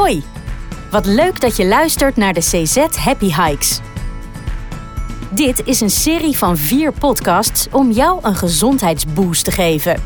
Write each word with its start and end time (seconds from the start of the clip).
Hoi, 0.00 0.22
wat 0.90 1.06
leuk 1.06 1.40
dat 1.40 1.56
je 1.56 1.66
luistert 1.66 2.16
naar 2.16 2.32
de 2.32 2.40
CZ 2.40 2.76
Happy 2.76 3.34
Hikes. 3.34 3.80
Dit 5.30 5.62
is 5.64 5.80
een 5.80 5.90
serie 5.90 6.38
van 6.38 6.56
vier 6.56 6.92
podcasts 6.92 7.66
om 7.72 7.90
jou 7.90 8.18
een 8.22 8.34
gezondheidsboost 8.34 9.44
te 9.44 9.50
geven. 9.50 10.02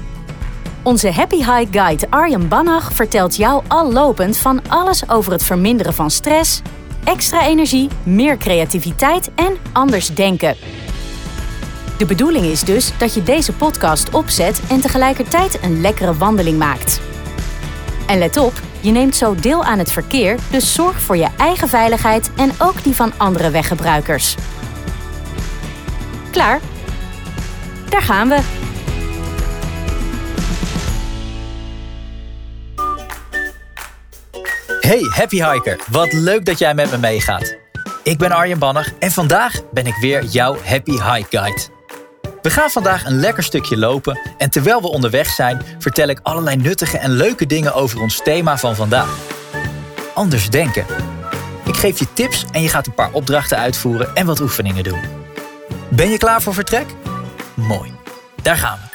Onze 0.82 1.10
Happy 1.10 1.36
Hike 1.36 1.78
Guide 1.78 2.06
Arjen 2.10 2.48
Bannach 2.48 2.92
vertelt 2.92 3.36
jou 3.36 3.62
al 3.68 3.92
lopend 3.92 4.36
van 4.36 4.60
alles 4.68 5.08
over 5.08 5.32
het 5.32 5.42
verminderen 5.42 5.94
van 5.94 6.10
stress, 6.10 6.62
extra 7.04 7.46
energie, 7.46 7.88
meer 8.02 8.36
creativiteit 8.36 9.30
en 9.34 9.56
anders 9.72 10.14
denken. 10.14 10.56
De 11.98 12.06
bedoeling 12.06 12.44
is 12.44 12.60
dus 12.60 12.98
dat 12.98 13.14
je 13.14 13.22
deze 13.22 13.52
podcast 13.52 14.10
opzet 14.10 14.60
en 14.68 14.80
tegelijkertijd 14.80 15.58
een 15.62 15.80
lekkere 15.80 16.14
wandeling 16.14 16.58
maakt. 16.58 17.00
En 18.06 18.18
let 18.18 18.36
op, 18.36 18.52
je 18.84 18.90
neemt 18.90 19.16
zo 19.16 19.34
deel 19.34 19.64
aan 19.64 19.78
het 19.78 19.92
verkeer, 19.92 20.38
dus 20.50 20.74
zorg 20.74 21.00
voor 21.00 21.16
je 21.16 21.28
eigen 21.38 21.68
veiligheid 21.68 22.30
en 22.36 22.52
ook 22.58 22.82
die 22.82 22.94
van 22.94 23.12
andere 23.16 23.50
weggebruikers. 23.50 24.36
Klaar? 26.30 26.60
Daar 27.88 28.02
gaan 28.02 28.28
we. 28.28 28.40
Hey 34.80 35.10
Happy 35.10 35.42
Hiker, 35.44 35.80
wat 35.90 36.12
leuk 36.12 36.44
dat 36.44 36.58
jij 36.58 36.74
met 36.74 36.90
me 36.90 36.98
meegaat. 36.98 37.56
Ik 38.02 38.18
ben 38.18 38.30
Arjen 38.30 38.58
Banner 38.58 38.92
en 38.98 39.10
vandaag 39.10 39.70
ben 39.72 39.86
ik 39.86 39.96
weer 40.00 40.24
jouw 40.24 40.56
Happy 40.64 40.92
Hike 40.92 41.38
Guide. 41.38 41.62
We 42.44 42.50
gaan 42.50 42.70
vandaag 42.70 43.04
een 43.04 43.20
lekker 43.20 43.42
stukje 43.42 43.76
lopen 43.76 44.18
en 44.38 44.50
terwijl 44.50 44.80
we 44.80 44.88
onderweg 44.88 45.28
zijn, 45.28 45.62
vertel 45.78 46.08
ik 46.08 46.20
allerlei 46.22 46.56
nuttige 46.56 46.98
en 46.98 47.10
leuke 47.10 47.46
dingen 47.46 47.74
over 47.74 48.00
ons 48.00 48.20
thema 48.22 48.58
van 48.58 48.76
vandaag. 48.76 49.18
Anders 50.14 50.50
denken. 50.50 50.86
Ik 51.66 51.76
geef 51.76 51.98
je 51.98 52.12
tips 52.12 52.44
en 52.52 52.62
je 52.62 52.68
gaat 52.68 52.86
een 52.86 52.94
paar 52.94 53.12
opdrachten 53.12 53.58
uitvoeren 53.58 54.14
en 54.14 54.26
wat 54.26 54.40
oefeningen 54.40 54.84
doen. 54.84 55.00
Ben 55.90 56.10
je 56.10 56.18
klaar 56.18 56.42
voor 56.42 56.54
vertrek? 56.54 56.86
Mooi, 57.54 57.92
daar 58.42 58.56
gaan 58.56 58.78
we. 58.78 58.92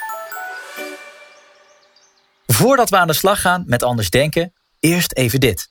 Voordat 2.54 2.90
we 2.90 2.98
aan 2.98 3.08
de 3.08 3.14
slag 3.14 3.42
gaan 3.42 3.64
met 3.66 3.84
anders 3.84 4.10
denken, 4.10 4.54
eerst 4.80 5.14
even 5.14 5.40
dit. 5.40 5.70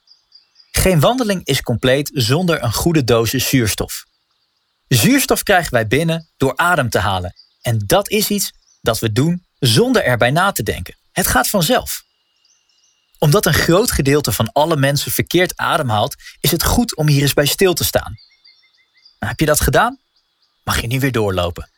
Geen 0.71 0.99
wandeling 0.99 1.45
is 1.45 1.61
compleet 1.61 2.11
zonder 2.13 2.63
een 2.63 2.73
goede 2.73 3.03
dosis 3.03 3.49
zuurstof. 3.49 4.03
Zuurstof 4.87 5.43
krijgen 5.43 5.73
wij 5.73 5.87
binnen 5.87 6.29
door 6.37 6.53
adem 6.55 6.89
te 6.89 6.99
halen. 6.99 7.33
En 7.69 7.81
dat 7.85 8.09
is 8.09 8.29
iets 8.29 8.51
dat 8.81 8.99
we 8.99 9.11
doen 9.11 9.45
zonder 9.59 10.03
erbij 10.03 10.31
na 10.31 10.51
te 10.51 10.63
denken. 10.63 10.97
Het 11.11 11.27
gaat 11.27 11.49
vanzelf. 11.49 12.03
Omdat 13.17 13.45
een 13.45 13.53
groot 13.53 13.91
gedeelte 13.91 14.31
van 14.31 14.51
alle 14.51 14.75
mensen 14.75 15.11
verkeerd 15.11 15.57
ademhaalt, 15.57 16.15
is 16.39 16.51
het 16.51 16.63
goed 16.63 16.95
om 16.95 17.07
hier 17.07 17.21
eens 17.21 17.33
bij 17.33 17.45
stil 17.45 17.73
te 17.73 17.83
staan. 17.83 18.13
Nou, 19.19 19.31
heb 19.31 19.39
je 19.39 19.45
dat 19.45 19.59
gedaan? 19.59 19.99
Mag 20.63 20.81
je 20.81 20.87
nu 20.87 20.99
weer 20.99 21.11
doorlopen. 21.11 21.69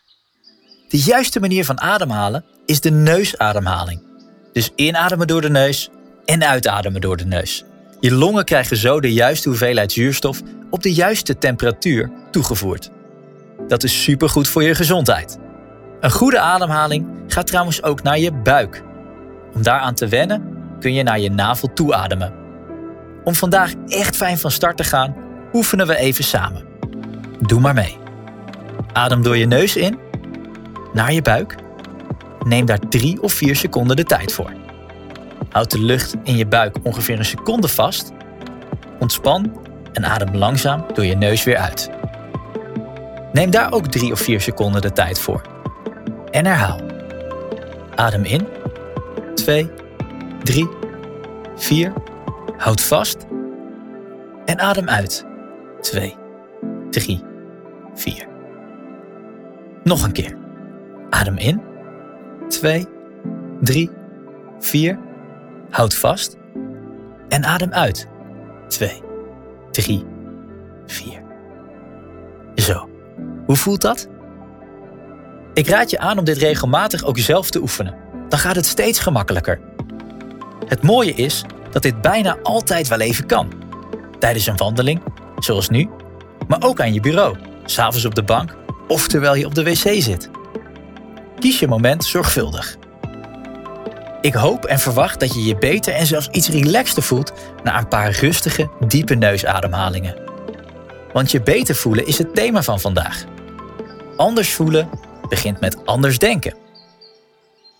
De 0.89 0.99
juiste 0.99 1.39
manier 1.39 1.65
van 1.65 1.81
ademhalen 1.81 2.45
is 2.65 2.81
de 2.81 2.91
neusademhaling. 2.91 4.03
Dus 4.53 4.71
inademen 4.75 5.27
door 5.27 5.41
de 5.41 5.49
neus 5.49 5.89
en 6.25 6.43
uitademen 6.43 7.01
door 7.01 7.17
de 7.17 7.25
neus. 7.25 7.63
Je 7.99 8.11
longen 8.11 8.45
krijgen 8.45 8.77
zo 8.77 8.99
de 8.99 9.13
juiste 9.13 9.49
hoeveelheid 9.49 9.91
zuurstof 9.91 10.41
op 10.69 10.83
de 10.83 10.93
juiste 10.93 11.37
temperatuur 11.37 12.11
toegevoerd. 12.31 12.89
Dat 13.67 13.83
is 13.83 14.03
supergoed 14.03 14.47
voor 14.47 14.63
je 14.63 14.75
gezondheid. 14.75 15.49
Een 16.01 16.11
goede 16.11 16.39
ademhaling 16.39 17.07
gaat 17.27 17.47
trouwens 17.47 17.83
ook 17.83 18.03
naar 18.03 18.19
je 18.19 18.31
buik. 18.31 18.83
Om 19.53 19.63
daaraan 19.63 19.93
te 19.93 20.07
wennen 20.07 20.57
kun 20.79 20.93
je 20.93 21.03
naar 21.03 21.19
je 21.19 21.31
navel 21.31 21.73
toe 21.73 21.95
ademen. 21.95 22.33
Om 23.23 23.35
vandaag 23.35 23.71
echt 23.87 24.15
fijn 24.15 24.37
van 24.37 24.51
start 24.51 24.77
te 24.77 24.83
gaan, 24.83 25.15
oefenen 25.53 25.87
we 25.87 25.95
even 25.95 26.23
samen. 26.23 26.65
Doe 27.39 27.59
maar 27.59 27.73
mee. 27.73 27.97
Adem 28.93 29.23
door 29.23 29.37
je 29.37 29.45
neus 29.45 29.75
in, 29.75 29.99
naar 30.93 31.13
je 31.13 31.21
buik. 31.21 31.55
Neem 32.39 32.65
daar 32.65 32.79
drie 32.79 33.21
of 33.21 33.33
vier 33.33 33.55
seconden 33.55 33.95
de 33.95 34.03
tijd 34.03 34.33
voor. 34.33 34.53
Houd 35.49 35.71
de 35.71 35.79
lucht 35.79 36.15
in 36.23 36.37
je 36.37 36.47
buik 36.47 36.77
ongeveer 36.83 37.19
een 37.19 37.25
seconde 37.25 37.67
vast. 37.67 38.11
Ontspan 38.99 39.57
en 39.93 40.05
adem 40.05 40.35
langzaam 40.35 40.85
door 40.93 41.05
je 41.05 41.15
neus 41.15 41.43
weer 41.43 41.57
uit. 41.57 41.89
Neem 43.31 43.49
daar 43.49 43.71
ook 43.71 43.87
drie 43.87 44.11
of 44.11 44.19
vier 44.19 44.41
seconden 44.41 44.81
de 44.81 44.91
tijd 44.91 45.19
voor. 45.19 45.60
En 46.31 46.45
herhaal. 46.45 46.79
Adem 47.95 48.23
in. 48.23 48.47
2, 49.35 49.69
3, 50.43 50.69
4. 51.55 51.93
Houd 52.57 52.81
vast. 52.81 53.25
En 54.45 54.59
adem 54.59 54.89
uit. 54.89 55.25
2, 55.81 56.15
3, 56.89 57.23
4. 57.93 58.27
Nog 59.83 60.03
een 60.03 60.11
keer. 60.11 60.37
Adem 61.09 61.37
in. 61.37 61.61
2, 62.47 62.87
3, 63.61 63.89
4. 64.59 64.99
Houd 65.69 65.95
vast. 65.95 66.37
En 67.27 67.43
adem 67.43 67.71
uit. 67.71 68.07
2, 68.67 69.01
3, 69.71 70.05
4. 70.85 71.21
Zo. 72.55 72.89
Hoe 73.45 73.55
voelt 73.55 73.81
dat? 73.81 74.09
Ik 75.53 75.67
raad 75.67 75.89
je 75.89 75.99
aan 75.99 76.17
om 76.17 76.25
dit 76.25 76.37
regelmatig 76.37 77.03
ook 77.03 77.17
zelf 77.17 77.49
te 77.49 77.59
oefenen. 77.59 77.95
Dan 78.29 78.39
gaat 78.39 78.55
het 78.55 78.65
steeds 78.65 78.99
gemakkelijker. 78.99 79.59
Het 80.67 80.83
mooie 80.83 81.13
is 81.13 81.43
dat 81.71 81.81
dit 81.81 82.01
bijna 82.01 82.37
altijd 82.43 82.87
wel 82.87 82.99
even 82.99 83.25
kan. 83.25 83.51
Tijdens 84.19 84.47
een 84.47 84.57
wandeling, 84.57 85.01
zoals 85.39 85.69
nu, 85.69 85.89
maar 86.47 86.63
ook 86.63 86.81
aan 86.81 86.93
je 86.93 86.99
bureau, 86.99 87.37
s'avonds 87.65 88.05
op 88.05 88.15
de 88.15 88.23
bank 88.23 88.55
of 88.87 89.07
terwijl 89.07 89.35
je 89.35 89.45
op 89.45 89.55
de 89.55 89.63
wc 89.63 90.01
zit. 90.01 90.29
Kies 91.39 91.59
je 91.59 91.67
moment 91.67 92.03
zorgvuldig. 92.03 92.77
Ik 94.21 94.33
hoop 94.33 94.65
en 94.65 94.79
verwacht 94.79 95.19
dat 95.19 95.33
je 95.33 95.43
je 95.43 95.57
beter 95.57 95.93
en 95.93 96.05
zelfs 96.05 96.27
iets 96.27 96.49
relaxter 96.49 97.03
voelt 97.03 97.33
na 97.63 97.77
een 97.77 97.87
paar 97.87 98.11
rustige, 98.11 98.69
diepe 98.87 99.15
neusademhalingen. 99.15 100.15
Want 101.13 101.31
je 101.31 101.41
beter 101.41 101.75
voelen 101.75 102.07
is 102.07 102.17
het 102.17 102.35
thema 102.35 102.63
van 102.63 102.79
vandaag. 102.79 103.23
Anders 104.15 104.53
voelen 104.53 104.89
begint 105.31 105.59
met 105.59 105.85
anders 105.85 106.17
denken. 106.17 106.55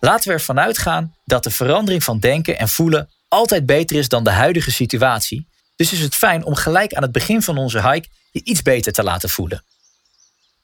Laten 0.00 0.28
we 0.28 0.34
ervan 0.34 0.60
uitgaan 0.60 1.14
dat 1.24 1.44
de 1.44 1.50
verandering 1.50 2.04
van 2.04 2.18
denken 2.18 2.58
en 2.58 2.68
voelen 2.68 3.08
altijd 3.28 3.66
beter 3.66 3.96
is 3.96 4.08
dan 4.08 4.24
de 4.24 4.30
huidige 4.30 4.70
situatie. 4.70 5.48
Dus 5.76 5.92
is 5.92 6.00
het 6.00 6.14
fijn 6.14 6.44
om 6.44 6.54
gelijk 6.54 6.94
aan 6.94 7.02
het 7.02 7.12
begin 7.12 7.42
van 7.42 7.58
onze 7.58 7.90
hike 7.90 8.08
je 8.30 8.44
iets 8.44 8.62
beter 8.62 8.92
te 8.92 9.02
laten 9.02 9.28
voelen. 9.28 9.64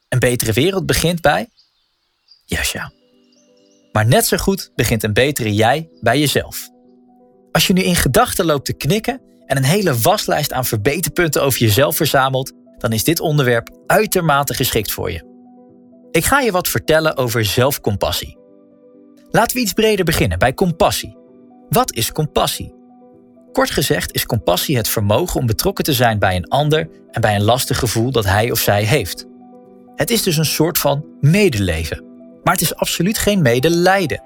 Een 0.09 0.19
betere 0.19 0.53
wereld 0.53 0.87
begint 0.87 1.21
bij. 1.21 1.48
Juist 2.44 2.72
ja. 2.72 2.93
Maar 3.93 4.06
net 4.06 4.27
zo 4.27 4.37
goed 4.37 4.71
begint 4.75 5.03
een 5.03 5.12
betere 5.12 5.54
jij 5.54 5.88
bij 6.00 6.19
jezelf. 6.19 6.69
Als 7.53 7.66
je 7.66 7.72
nu 7.72 7.82
in 7.82 7.97
gedachten 7.97 8.44
loopt 8.44 8.65
te 8.65 8.77
knikken 8.77 9.21
en 9.47 9.56
een 9.56 9.65
hele 9.65 9.98
waslijst 9.98 10.53
aan 10.53 10.65
verbeterpunten 10.65 11.43
over 11.43 11.60
jezelf 11.60 11.97
verzamelt, 11.97 12.53
dan 12.78 12.93
is 12.93 13.04
dit 13.04 13.21
onderwerp 13.21 13.71
uitermate 13.87 14.54
geschikt 14.54 14.93
voor 14.93 15.10
je. 15.10 15.28
Ik 16.18 16.24
ga 16.24 16.40
je 16.40 16.52
wat 16.52 16.68
vertellen 16.68 17.16
over 17.16 17.44
zelfcompassie. 17.44 18.36
Laten 19.30 19.56
we 19.56 19.62
iets 19.62 19.72
breder 19.72 20.04
beginnen 20.04 20.38
bij 20.38 20.54
compassie. 20.54 21.16
Wat 21.68 21.94
is 21.94 22.12
compassie? 22.12 22.74
Kort 23.52 23.70
gezegd 23.70 24.14
is 24.14 24.26
compassie 24.26 24.76
het 24.76 24.88
vermogen 24.88 25.40
om 25.40 25.46
betrokken 25.46 25.84
te 25.84 25.92
zijn 25.92 26.18
bij 26.18 26.36
een 26.36 26.48
ander 26.48 26.88
en 27.10 27.20
bij 27.20 27.34
een 27.34 27.44
lastig 27.44 27.78
gevoel 27.78 28.10
dat 28.10 28.24
hij 28.24 28.50
of 28.50 28.58
zij 28.58 28.84
heeft. 28.84 29.26
Het 29.94 30.10
is 30.10 30.22
dus 30.22 30.36
een 30.36 30.44
soort 30.44 30.78
van 30.78 31.04
medeleven. 31.20 32.04
Maar 32.42 32.52
het 32.52 32.62
is 32.62 32.74
absoluut 32.74 33.18
geen 33.18 33.42
medelijden. 33.42 34.22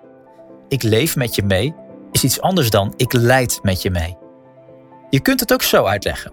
Ik 0.68 0.82
leef 0.82 1.16
met 1.16 1.34
je 1.34 1.42
mee 1.42 1.74
is 2.12 2.24
iets 2.24 2.40
anders 2.40 2.70
dan 2.70 2.94
ik 2.96 3.12
leid 3.12 3.58
met 3.62 3.82
je 3.82 3.90
mee. 3.90 4.16
Je 5.10 5.20
kunt 5.20 5.40
het 5.40 5.52
ook 5.52 5.62
zo 5.62 5.84
uitleggen. 5.84 6.32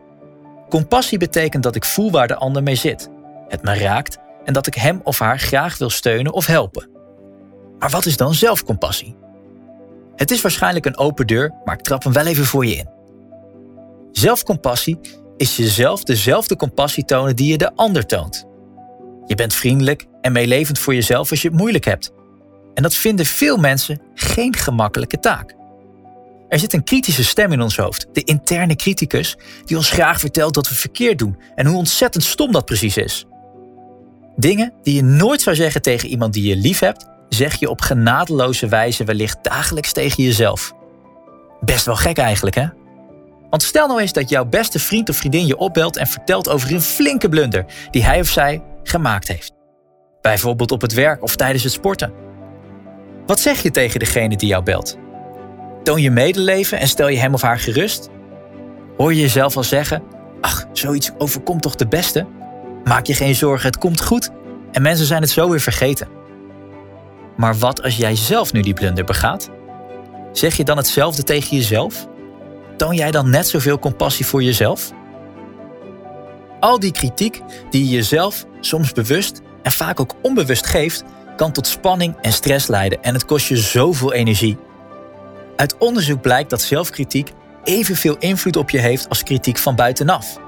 Compassie 0.69 1.17
betekent 1.17 1.63
dat 1.63 1.75
ik 1.75 1.85
voel 1.85 2.11
waar 2.11 2.27
de 2.27 2.35
ander 2.35 2.63
mee 2.63 2.75
zit. 2.75 3.09
Het 3.47 3.63
me 3.63 3.77
raakt 3.77 4.17
en 4.49 4.55
dat 4.55 4.67
ik 4.67 4.75
hem 4.75 5.01
of 5.03 5.19
haar 5.19 5.39
graag 5.39 5.77
wil 5.77 5.89
steunen 5.89 6.33
of 6.33 6.45
helpen. 6.45 6.89
Maar 7.79 7.89
wat 7.89 8.05
is 8.05 8.17
dan 8.17 8.33
zelfcompassie? 8.33 9.15
Het 10.15 10.31
is 10.31 10.41
waarschijnlijk 10.41 10.85
een 10.85 10.97
open 10.97 11.27
deur, 11.27 11.53
maar 11.63 11.75
ik 11.75 11.81
trap 11.81 12.03
hem 12.03 12.13
wel 12.13 12.25
even 12.25 12.45
voor 12.45 12.65
je 12.65 12.75
in. 12.75 12.89
Zelfcompassie 14.11 14.99
is 15.37 15.55
jezelf 15.55 16.03
dezelfde 16.03 16.55
compassie 16.55 17.05
tonen 17.05 17.35
die 17.35 17.51
je 17.51 17.57
de 17.57 17.75
ander 17.75 18.05
toont. 18.05 18.45
Je 19.25 19.35
bent 19.35 19.53
vriendelijk 19.53 20.05
en 20.21 20.31
meelevend 20.31 20.79
voor 20.79 20.93
jezelf 20.93 21.31
als 21.31 21.41
je 21.41 21.47
het 21.47 21.57
moeilijk 21.57 21.85
hebt. 21.85 22.11
En 22.73 22.83
dat 22.83 22.93
vinden 22.93 23.25
veel 23.25 23.57
mensen 23.57 24.01
geen 24.13 24.55
gemakkelijke 24.55 25.19
taak. 25.19 25.55
Er 26.47 26.59
zit 26.59 26.73
een 26.73 26.83
kritische 26.83 27.23
stem 27.23 27.51
in 27.51 27.61
ons 27.61 27.77
hoofd, 27.77 28.07
de 28.11 28.23
interne 28.23 28.75
criticus, 28.75 29.37
die 29.65 29.77
ons 29.77 29.89
graag 29.89 30.19
vertelt 30.19 30.53
dat 30.53 30.69
we 30.69 30.75
verkeerd 30.75 31.19
doen 31.19 31.37
en 31.55 31.65
hoe 31.65 31.77
ontzettend 31.77 32.23
stom 32.23 32.51
dat 32.51 32.65
precies 32.65 32.97
is. 32.97 33.25
Dingen 34.39 34.73
die 34.83 34.95
je 34.95 35.03
nooit 35.03 35.41
zou 35.41 35.55
zeggen 35.55 35.81
tegen 35.81 36.09
iemand 36.09 36.33
die 36.33 36.47
je 36.47 36.55
lief 36.55 36.79
hebt, 36.79 37.05
zeg 37.29 37.59
je 37.59 37.69
op 37.69 37.81
genadeloze 37.81 38.67
wijze 38.67 39.03
wellicht 39.03 39.37
dagelijks 39.41 39.91
tegen 39.91 40.23
jezelf. 40.23 40.73
Best 41.61 41.85
wel 41.85 41.95
gek 41.95 42.17
eigenlijk, 42.17 42.55
hè? 42.55 42.65
Want 43.49 43.63
stel 43.63 43.87
nou 43.87 43.99
eens 43.99 44.13
dat 44.13 44.29
jouw 44.29 44.45
beste 44.45 44.79
vriend 44.79 45.09
of 45.09 45.15
vriendin 45.15 45.45
je 45.45 45.57
opbelt 45.57 45.97
en 45.97 46.07
vertelt 46.07 46.49
over 46.49 46.73
een 46.73 46.81
flinke 46.81 47.29
blunder 47.29 47.65
die 47.91 48.03
hij 48.03 48.19
of 48.19 48.27
zij 48.27 48.63
gemaakt 48.83 49.27
heeft. 49.27 49.51
Bijvoorbeeld 50.21 50.71
op 50.71 50.81
het 50.81 50.93
werk 50.93 51.23
of 51.23 51.35
tijdens 51.35 51.63
het 51.63 51.73
sporten. 51.73 52.13
Wat 53.25 53.39
zeg 53.39 53.61
je 53.61 53.71
tegen 53.71 53.99
degene 53.99 54.37
die 54.37 54.49
jou 54.49 54.63
belt? 54.63 54.97
Toon 55.83 56.01
je 56.01 56.11
medeleven 56.11 56.79
en 56.79 56.87
stel 56.87 57.07
je 57.07 57.19
hem 57.19 57.33
of 57.33 57.41
haar 57.41 57.59
gerust? 57.59 58.09
Hoor 58.97 59.13
je 59.13 59.21
jezelf 59.21 59.57
al 59.57 59.63
zeggen: 59.63 60.03
Ach, 60.41 60.65
zoiets 60.73 61.11
overkomt 61.17 61.61
toch 61.61 61.75
de 61.75 61.87
beste? 61.87 62.25
Maak 62.83 63.05
je 63.05 63.13
geen 63.13 63.35
zorgen, 63.35 63.67
het 63.67 63.77
komt 63.77 64.01
goed. 64.01 64.29
En 64.71 64.81
mensen 64.81 65.05
zijn 65.05 65.21
het 65.21 65.29
zo 65.29 65.49
weer 65.49 65.59
vergeten. 65.59 66.07
Maar 67.37 67.57
wat 67.57 67.83
als 67.83 67.97
jij 67.97 68.15
zelf 68.15 68.53
nu 68.53 68.61
die 68.61 68.73
blunder 68.73 69.03
begaat? 69.03 69.49
Zeg 70.31 70.57
je 70.57 70.63
dan 70.63 70.77
hetzelfde 70.77 71.23
tegen 71.23 71.57
jezelf? 71.57 72.07
Toon 72.77 72.95
jij 72.95 73.11
dan 73.11 73.29
net 73.29 73.47
zoveel 73.47 73.79
compassie 73.79 74.25
voor 74.25 74.43
jezelf? 74.43 74.91
Al 76.59 76.79
die 76.79 76.91
kritiek 76.91 77.41
die 77.69 77.83
je 77.83 77.89
jezelf 77.89 78.45
soms 78.59 78.91
bewust 78.91 79.41
en 79.63 79.71
vaak 79.71 79.99
ook 79.99 80.15
onbewust 80.21 80.65
geeft, 80.65 81.03
kan 81.35 81.51
tot 81.51 81.67
spanning 81.67 82.15
en 82.21 82.31
stress 82.31 82.67
leiden 82.67 83.03
en 83.03 83.13
het 83.13 83.25
kost 83.25 83.47
je 83.47 83.57
zoveel 83.57 84.13
energie. 84.13 84.57
Uit 85.55 85.77
onderzoek 85.77 86.21
blijkt 86.21 86.49
dat 86.49 86.61
zelfkritiek 86.61 87.31
evenveel 87.63 88.15
invloed 88.17 88.55
op 88.55 88.69
je 88.69 88.77
heeft 88.77 89.09
als 89.09 89.23
kritiek 89.23 89.57
van 89.57 89.75
buitenaf. 89.75 90.39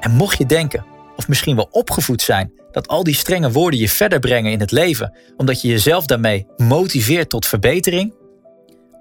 En 0.00 0.10
mocht 0.10 0.38
je 0.38 0.46
denken, 0.46 0.84
of 1.16 1.28
misschien 1.28 1.56
wel 1.56 1.68
opgevoed 1.70 2.22
zijn, 2.22 2.52
dat 2.70 2.88
al 2.88 3.04
die 3.04 3.14
strenge 3.14 3.50
woorden 3.50 3.80
je 3.80 3.88
verder 3.88 4.18
brengen 4.18 4.52
in 4.52 4.60
het 4.60 4.70
leven, 4.70 5.16
omdat 5.36 5.60
je 5.60 5.68
jezelf 5.68 6.06
daarmee 6.06 6.46
motiveert 6.56 7.28
tot 7.30 7.46
verbetering, 7.46 8.14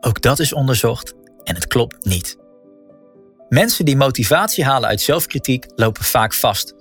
ook 0.01 0.21
dat 0.21 0.39
is 0.39 0.53
onderzocht 0.53 1.13
en 1.43 1.55
het 1.55 1.67
klopt 1.67 2.05
niet. 2.05 2.37
Mensen 3.49 3.85
die 3.85 3.95
motivatie 3.95 4.63
halen 4.63 4.89
uit 4.89 5.01
zelfkritiek 5.01 5.65
lopen 5.75 6.03
vaak 6.03 6.33
vast. 6.33 6.73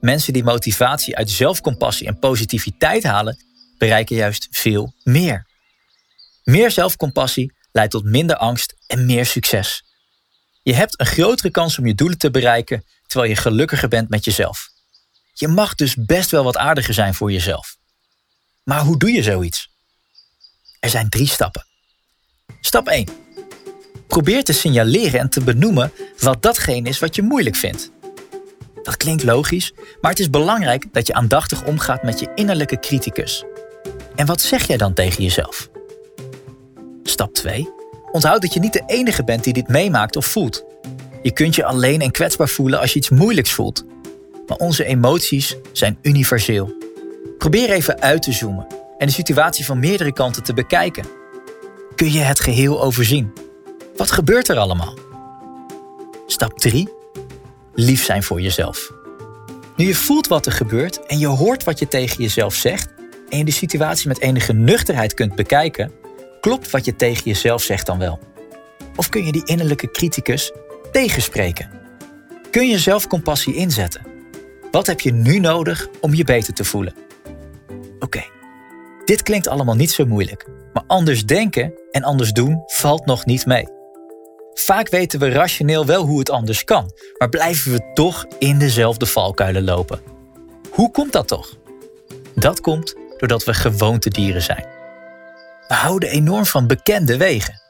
Mensen 0.00 0.32
die 0.32 0.44
motivatie 0.44 1.16
uit 1.16 1.30
zelfcompassie 1.30 2.06
en 2.06 2.18
positiviteit 2.18 3.02
halen, 3.04 3.44
bereiken 3.78 4.16
juist 4.16 4.48
veel 4.50 4.92
meer. 5.02 5.46
Meer 6.44 6.70
zelfcompassie 6.70 7.52
leidt 7.72 7.90
tot 7.90 8.04
minder 8.04 8.36
angst 8.36 8.74
en 8.86 9.06
meer 9.06 9.26
succes. 9.26 9.84
Je 10.66 10.74
hebt 10.74 11.00
een 11.00 11.06
grotere 11.06 11.50
kans 11.50 11.78
om 11.78 11.86
je 11.86 11.94
doelen 11.94 12.18
te 12.18 12.30
bereiken 12.30 12.84
terwijl 13.06 13.30
je 13.30 13.36
gelukkiger 13.36 13.88
bent 13.88 14.08
met 14.08 14.24
jezelf. 14.24 14.68
Je 15.32 15.48
mag 15.48 15.74
dus 15.74 15.94
best 15.94 16.30
wel 16.30 16.44
wat 16.44 16.56
aardiger 16.56 16.94
zijn 16.94 17.14
voor 17.14 17.32
jezelf. 17.32 17.76
Maar 18.62 18.80
hoe 18.80 18.98
doe 18.98 19.12
je 19.12 19.22
zoiets? 19.22 19.70
Er 20.80 20.90
zijn 20.90 21.08
drie 21.08 21.26
stappen. 21.26 21.66
Stap 22.60 22.88
1. 22.88 23.08
Probeer 24.06 24.44
te 24.44 24.52
signaleren 24.52 25.20
en 25.20 25.28
te 25.28 25.40
benoemen 25.40 25.92
wat 26.18 26.42
datgene 26.42 26.88
is 26.88 26.98
wat 26.98 27.14
je 27.14 27.22
moeilijk 27.22 27.56
vindt. 27.56 27.90
Dat 28.82 28.96
klinkt 28.96 29.22
logisch, 29.22 29.72
maar 30.00 30.10
het 30.10 30.20
is 30.20 30.30
belangrijk 30.30 30.92
dat 30.92 31.06
je 31.06 31.14
aandachtig 31.14 31.64
omgaat 31.64 32.02
met 32.02 32.20
je 32.20 32.32
innerlijke 32.34 32.78
criticus. 32.78 33.44
En 34.14 34.26
wat 34.26 34.40
zeg 34.40 34.66
jij 34.66 34.76
dan 34.76 34.94
tegen 34.94 35.22
jezelf? 35.22 35.68
Stap 37.02 37.34
2. 37.34 37.75
Onthoud 38.12 38.42
dat 38.42 38.54
je 38.54 38.60
niet 38.60 38.72
de 38.72 38.82
enige 38.86 39.24
bent 39.24 39.44
die 39.44 39.52
dit 39.52 39.68
meemaakt 39.68 40.16
of 40.16 40.26
voelt. 40.26 40.64
Je 41.22 41.32
kunt 41.32 41.54
je 41.54 41.64
alleen 41.64 42.00
en 42.00 42.10
kwetsbaar 42.10 42.48
voelen 42.48 42.80
als 42.80 42.92
je 42.92 42.98
iets 42.98 43.10
moeilijks 43.10 43.52
voelt. 43.52 43.84
Maar 44.46 44.56
onze 44.56 44.84
emoties 44.84 45.56
zijn 45.72 45.98
universeel. 46.02 46.74
Probeer 47.38 47.70
even 47.70 48.00
uit 48.00 48.22
te 48.22 48.32
zoomen 48.32 48.66
en 48.98 49.06
de 49.06 49.12
situatie 49.12 49.64
van 49.64 49.78
meerdere 49.78 50.12
kanten 50.12 50.42
te 50.42 50.54
bekijken. 50.54 51.04
Kun 51.94 52.12
je 52.12 52.18
het 52.18 52.40
geheel 52.40 52.82
overzien? 52.82 53.32
Wat 53.96 54.10
gebeurt 54.10 54.48
er 54.48 54.56
allemaal? 54.56 54.94
Stap 56.26 56.58
3. 56.58 56.88
Lief 57.74 58.04
zijn 58.04 58.22
voor 58.22 58.40
jezelf. 58.40 58.92
Nu 59.76 59.86
je 59.86 59.94
voelt 59.94 60.26
wat 60.26 60.46
er 60.46 60.52
gebeurt 60.52 61.06
en 61.06 61.18
je 61.18 61.26
hoort 61.26 61.64
wat 61.64 61.78
je 61.78 61.88
tegen 61.88 62.22
jezelf 62.22 62.54
zegt 62.54 62.94
en 63.28 63.38
je 63.38 63.44
de 63.44 63.50
situatie 63.50 64.08
met 64.08 64.20
enige 64.20 64.52
nuchterheid 64.52 65.14
kunt 65.14 65.34
bekijken, 65.34 65.92
klopt 66.46 66.70
wat 66.70 66.84
je 66.84 66.96
tegen 66.96 67.24
jezelf 67.24 67.62
zegt 67.62 67.86
dan 67.86 67.98
wel? 67.98 68.18
Of 68.96 69.08
kun 69.08 69.24
je 69.24 69.32
die 69.32 69.44
innerlijke 69.44 69.90
criticus 69.90 70.52
tegenspreken? 70.92 71.70
Kun 72.50 72.68
je 72.68 72.78
zelfcompassie 72.78 73.54
inzetten? 73.54 74.06
Wat 74.70 74.86
heb 74.86 75.00
je 75.00 75.12
nu 75.12 75.38
nodig 75.38 75.88
om 76.00 76.14
je 76.14 76.24
beter 76.24 76.54
te 76.54 76.64
voelen? 76.64 76.94
Oké, 77.98 78.24
dit 79.04 79.22
klinkt 79.22 79.48
allemaal 79.48 79.74
niet 79.74 79.90
zo 79.90 80.06
moeilijk, 80.06 80.46
maar 80.72 80.82
anders 80.86 81.26
denken 81.26 81.74
en 81.90 82.02
anders 82.02 82.32
doen 82.32 82.62
valt 82.66 83.06
nog 83.06 83.24
niet 83.24 83.46
mee. 83.46 83.68
Vaak 84.54 84.88
weten 84.88 85.20
we 85.20 85.28
rationeel 85.28 85.86
wel 85.86 86.04
hoe 86.04 86.18
het 86.18 86.30
anders 86.30 86.64
kan, 86.64 86.92
maar 87.18 87.28
blijven 87.28 87.72
we 87.72 87.90
toch 87.94 88.26
in 88.38 88.58
dezelfde 88.58 89.06
valkuilen 89.06 89.64
lopen. 89.64 90.00
Hoe 90.70 90.90
komt 90.90 91.12
dat 91.12 91.28
toch? 91.28 91.56
Dat 92.34 92.60
komt 92.60 92.94
doordat 93.16 93.44
we 93.44 93.54
gewoontedieren 93.54 94.42
zijn. 94.42 94.75
We 95.68 95.74
houden 95.74 96.08
enorm 96.08 96.46
van 96.46 96.66
bekende 96.66 97.16
wegen. 97.16 97.60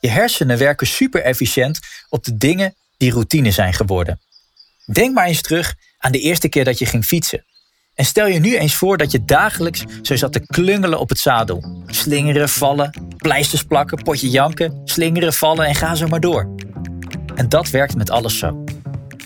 Je 0.00 0.08
hersenen 0.08 0.58
werken 0.58 0.86
super 0.86 1.22
efficiënt 1.22 1.78
op 2.08 2.24
de 2.24 2.36
dingen 2.36 2.74
die 2.96 3.12
routine 3.12 3.50
zijn 3.50 3.72
geworden. 3.72 4.20
Denk 4.92 5.14
maar 5.14 5.26
eens 5.26 5.42
terug 5.42 5.74
aan 5.98 6.12
de 6.12 6.18
eerste 6.18 6.48
keer 6.48 6.64
dat 6.64 6.78
je 6.78 6.86
ging 6.86 7.04
fietsen. 7.04 7.44
En 7.94 8.04
stel 8.04 8.26
je 8.26 8.38
nu 8.38 8.56
eens 8.56 8.74
voor 8.74 8.96
dat 8.96 9.12
je 9.12 9.24
dagelijks 9.24 9.84
zo 10.02 10.16
zat 10.16 10.32
te 10.32 10.46
klungelen 10.46 10.98
op 10.98 11.08
het 11.08 11.18
zadel. 11.18 11.82
Slingeren, 11.86 12.48
vallen, 12.48 13.14
pleisters 13.16 13.62
plakken, 13.62 14.02
potje 14.02 14.30
janken, 14.30 14.80
slingeren, 14.84 15.32
vallen 15.32 15.66
en 15.66 15.74
ga 15.74 15.94
zo 15.94 16.06
maar 16.06 16.20
door. 16.20 16.54
En 17.34 17.48
dat 17.48 17.70
werkt 17.70 17.96
met 17.96 18.10
alles 18.10 18.38
zo. 18.38 18.64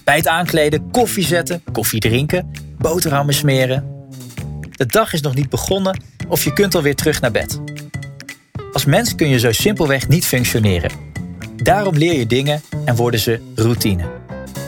Bij 0.04 0.16
het 0.16 0.28
aankleden 0.28 0.90
koffie 0.90 1.24
zetten, 1.24 1.62
koffie 1.72 2.00
drinken, 2.00 2.50
boterhammen 2.78 3.34
smeren. 3.34 4.08
De 4.70 4.86
dag 4.86 5.12
is 5.12 5.20
nog 5.20 5.34
niet 5.34 5.48
begonnen 5.48 6.02
of 6.28 6.44
je 6.44 6.52
kunt 6.52 6.74
alweer 6.74 6.94
terug 6.94 7.20
naar 7.20 7.30
bed. 7.30 7.60
Als 8.74 8.84
mens 8.84 9.14
kun 9.14 9.28
je 9.28 9.38
zo 9.38 9.52
simpelweg 9.52 10.08
niet 10.08 10.26
functioneren. 10.26 10.90
Daarom 11.56 11.96
leer 11.96 12.18
je 12.18 12.26
dingen 12.26 12.62
en 12.84 12.96
worden 12.96 13.20
ze 13.20 13.40
routine. 13.54 14.04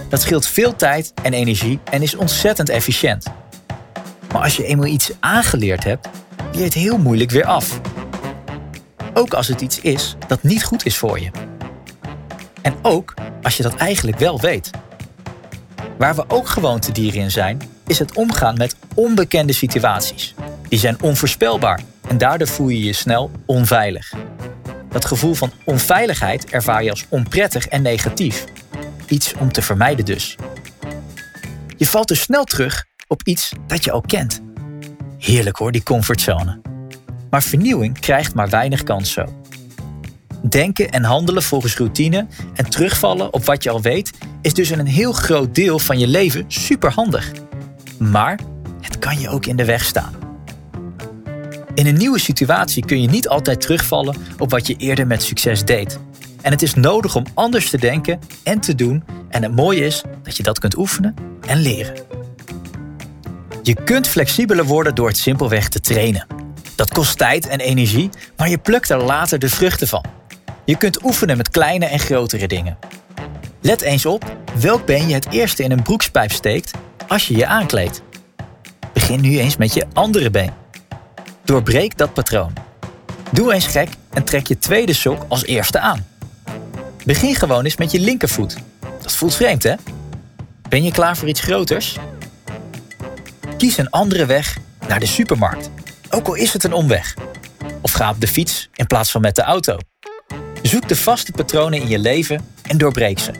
Dat 0.08 0.20
scheelt 0.20 0.46
veel 0.46 0.76
tijd 0.76 1.12
en 1.22 1.32
energie 1.32 1.78
en 1.90 2.02
is 2.02 2.14
ontzettend 2.14 2.68
efficiënt. 2.68 3.26
Maar 4.32 4.42
als 4.42 4.56
je 4.56 4.64
eenmaal 4.64 4.86
iets 4.86 5.10
aangeleerd 5.20 5.84
hebt, 5.84 6.08
leer 6.36 6.58
je 6.58 6.64
het 6.64 6.74
heel 6.74 6.98
moeilijk 6.98 7.30
weer 7.30 7.44
af. 7.44 7.80
Ook 9.14 9.34
als 9.34 9.48
het 9.48 9.60
iets 9.60 9.80
is 9.80 10.16
dat 10.28 10.42
niet 10.42 10.64
goed 10.64 10.86
is 10.86 10.96
voor 10.96 11.20
je. 11.20 11.30
En 12.62 12.74
ook 12.82 13.14
als 13.42 13.56
je 13.56 13.62
dat 13.62 13.74
eigenlijk 13.74 14.18
wel 14.18 14.40
weet. 14.40 14.70
Waar 15.98 16.14
we 16.14 16.24
ook 16.28 16.48
gewoontedieren 16.48 17.20
in 17.20 17.30
zijn, 17.30 17.62
is 17.86 17.98
het 17.98 18.16
omgaan 18.16 18.56
met 18.56 18.76
onbekende 18.94 19.52
situaties. 19.52 20.34
Die 20.68 20.78
zijn 20.78 21.02
onvoorspelbaar 21.02 21.80
en 22.08 22.18
daardoor 22.18 22.48
voel 22.48 22.68
je 22.68 22.82
je 22.82 22.92
snel 22.92 23.30
onveilig. 23.46 24.12
Dat 24.88 25.04
gevoel 25.04 25.34
van 25.34 25.52
onveiligheid 25.64 26.50
ervaar 26.50 26.82
je 26.82 26.90
als 26.90 27.06
onprettig 27.08 27.66
en 27.66 27.82
negatief. 27.82 28.44
Iets 29.08 29.34
om 29.34 29.52
te 29.52 29.62
vermijden 29.62 30.04
dus. 30.04 30.36
Je 31.76 31.86
valt 31.86 32.08
dus 32.08 32.20
snel 32.20 32.44
terug 32.44 32.84
op 33.08 33.22
iets 33.24 33.52
dat 33.66 33.84
je 33.84 33.90
al 33.90 34.00
kent. 34.00 34.40
Heerlijk 35.18 35.56
hoor, 35.56 35.72
die 35.72 35.82
comfortzone. 35.82 36.60
Maar 37.30 37.42
vernieuwing 37.42 38.00
krijgt 38.00 38.34
maar 38.34 38.48
weinig 38.48 38.82
kans 38.82 39.12
zo. 39.12 39.24
Denken 40.48 40.90
en 40.90 41.04
handelen 41.04 41.42
volgens 41.42 41.76
routine 41.76 42.26
en 42.54 42.70
terugvallen 42.70 43.32
op 43.32 43.44
wat 43.44 43.62
je 43.62 43.70
al 43.70 43.80
weet 43.80 44.10
is 44.42 44.54
dus 44.54 44.70
in 44.70 44.78
een 44.78 44.86
heel 44.86 45.12
groot 45.12 45.54
deel 45.54 45.78
van 45.78 45.98
je 45.98 46.06
leven 46.06 46.44
superhandig. 46.48 47.32
Maar 47.98 48.40
het 48.80 48.98
kan 48.98 49.20
je 49.20 49.28
ook 49.28 49.46
in 49.46 49.56
de 49.56 49.64
weg 49.64 49.84
staan. 49.84 50.25
In 51.76 51.86
een 51.86 51.96
nieuwe 51.96 52.18
situatie 52.18 52.84
kun 52.84 53.02
je 53.02 53.08
niet 53.08 53.28
altijd 53.28 53.60
terugvallen 53.60 54.16
op 54.38 54.50
wat 54.50 54.66
je 54.66 54.76
eerder 54.76 55.06
met 55.06 55.22
succes 55.22 55.64
deed. 55.64 55.98
En 56.42 56.50
het 56.50 56.62
is 56.62 56.74
nodig 56.74 57.16
om 57.16 57.24
anders 57.34 57.70
te 57.70 57.78
denken 57.78 58.18
en 58.42 58.60
te 58.60 58.74
doen. 58.74 59.04
En 59.28 59.42
het 59.42 59.56
mooie 59.56 59.84
is 59.84 60.02
dat 60.22 60.36
je 60.36 60.42
dat 60.42 60.58
kunt 60.58 60.76
oefenen 60.76 61.14
en 61.46 61.58
leren. 61.58 61.94
Je 63.62 63.74
kunt 63.84 64.08
flexibeler 64.08 64.64
worden 64.64 64.94
door 64.94 65.08
het 65.08 65.16
simpelweg 65.16 65.68
te 65.68 65.80
trainen. 65.80 66.26
Dat 66.74 66.92
kost 66.92 67.18
tijd 67.18 67.48
en 67.48 67.60
energie, 67.60 68.10
maar 68.36 68.48
je 68.48 68.58
plukt 68.58 68.90
er 68.90 69.02
later 69.02 69.38
de 69.38 69.48
vruchten 69.48 69.88
van. 69.88 70.04
Je 70.64 70.76
kunt 70.76 71.04
oefenen 71.04 71.36
met 71.36 71.50
kleine 71.50 71.86
en 71.86 71.98
grotere 71.98 72.48
dingen. 72.48 72.78
Let 73.60 73.80
eens 73.80 74.06
op 74.06 74.36
welk 74.60 74.86
been 74.86 75.08
je 75.08 75.14
het 75.14 75.26
eerste 75.30 75.62
in 75.62 75.70
een 75.70 75.82
broekspijp 75.82 76.32
steekt 76.32 76.70
als 77.08 77.28
je 77.28 77.36
je 77.36 77.46
aankleedt. 77.46 78.02
Begin 78.92 79.20
nu 79.20 79.38
eens 79.38 79.56
met 79.56 79.74
je 79.74 79.86
andere 79.92 80.30
been. 80.30 80.64
Doorbreek 81.46 81.96
dat 81.96 82.12
patroon. 82.12 82.52
Doe 83.30 83.52
eens 83.52 83.66
gek 83.66 83.88
en 84.12 84.24
trek 84.24 84.46
je 84.46 84.58
tweede 84.58 84.92
sok 84.92 85.24
als 85.28 85.44
eerste 85.44 85.80
aan. 85.80 86.06
Begin 87.04 87.34
gewoon 87.34 87.64
eens 87.64 87.76
met 87.76 87.90
je 87.90 88.00
linkervoet. 88.00 88.56
Dat 89.02 89.12
voelt 89.12 89.34
vreemd, 89.34 89.62
hè? 89.62 89.74
Ben 90.68 90.82
je 90.82 90.90
klaar 90.90 91.16
voor 91.16 91.28
iets 91.28 91.40
groters? 91.40 91.96
Kies 93.56 93.78
een 93.78 93.90
andere 93.90 94.26
weg 94.26 94.56
naar 94.88 95.00
de 95.00 95.06
supermarkt, 95.06 95.70
ook 96.10 96.26
al 96.26 96.34
is 96.34 96.52
het 96.52 96.64
een 96.64 96.72
omweg. 96.72 97.14
Of 97.80 97.92
ga 97.92 98.10
op 98.10 98.20
de 98.20 98.28
fiets 98.28 98.68
in 98.74 98.86
plaats 98.86 99.10
van 99.10 99.20
met 99.20 99.34
de 99.34 99.42
auto. 99.42 99.78
Zoek 100.62 100.88
de 100.88 100.96
vaste 100.96 101.32
patronen 101.32 101.80
in 101.80 101.88
je 101.88 101.98
leven 101.98 102.46
en 102.62 102.78
doorbreek 102.78 103.18
ze. 103.18 103.32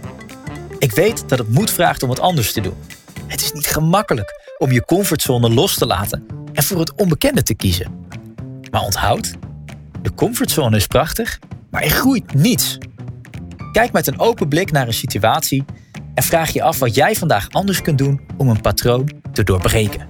Ik 0.79 0.93
weet 0.93 1.29
dat 1.29 1.39
het 1.39 1.49
moed 1.49 1.71
vraagt 1.71 2.03
om 2.03 2.09
wat 2.09 2.21
anders 2.21 2.53
te 2.53 2.61
doen. 2.61 2.77
Het 3.27 3.43
is 3.43 3.53
niet 3.53 3.67
gemakkelijk 3.67 4.55
om 4.59 4.73
je 4.73 4.85
comfortzone 4.85 5.51
los 5.51 5.75
te 5.75 5.87
laten 5.87 6.46
en 6.57 6.63
voor 6.63 6.79
het 6.79 6.95
onbekende 6.95 7.43
te 7.43 7.55
kiezen. 7.55 8.07
Maar 8.71 8.83
onthoud, 8.83 9.35
de 10.03 10.15
comfortzone 10.15 10.77
is 10.77 10.87
prachtig, 10.87 11.39
maar 11.71 11.83
er 11.83 11.91
groeit 11.91 12.35
niets. 12.35 12.79
Kijk 13.73 13.93
met 13.93 14.07
een 14.07 14.19
open 14.19 14.49
blik 14.49 14.71
naar 14.73 14.87
een 14.87 14.93
situatie 14.93 15.65
en 16.15 16.23
vraag 16.23 16.51
je 16.51 16.63
af 16.63 16.79
wat 16.79 16.95
jij 16.95 17.15
vandaag 17.15 17.51
anders 17.51 17.83
kunt 17.83 17.99
doen 17.99 18.21
om 18.37 18.49
een 18.49 18.61
patroon 18.61 19.11
te 19.33 19.43
doorbreken. 19.43 20.09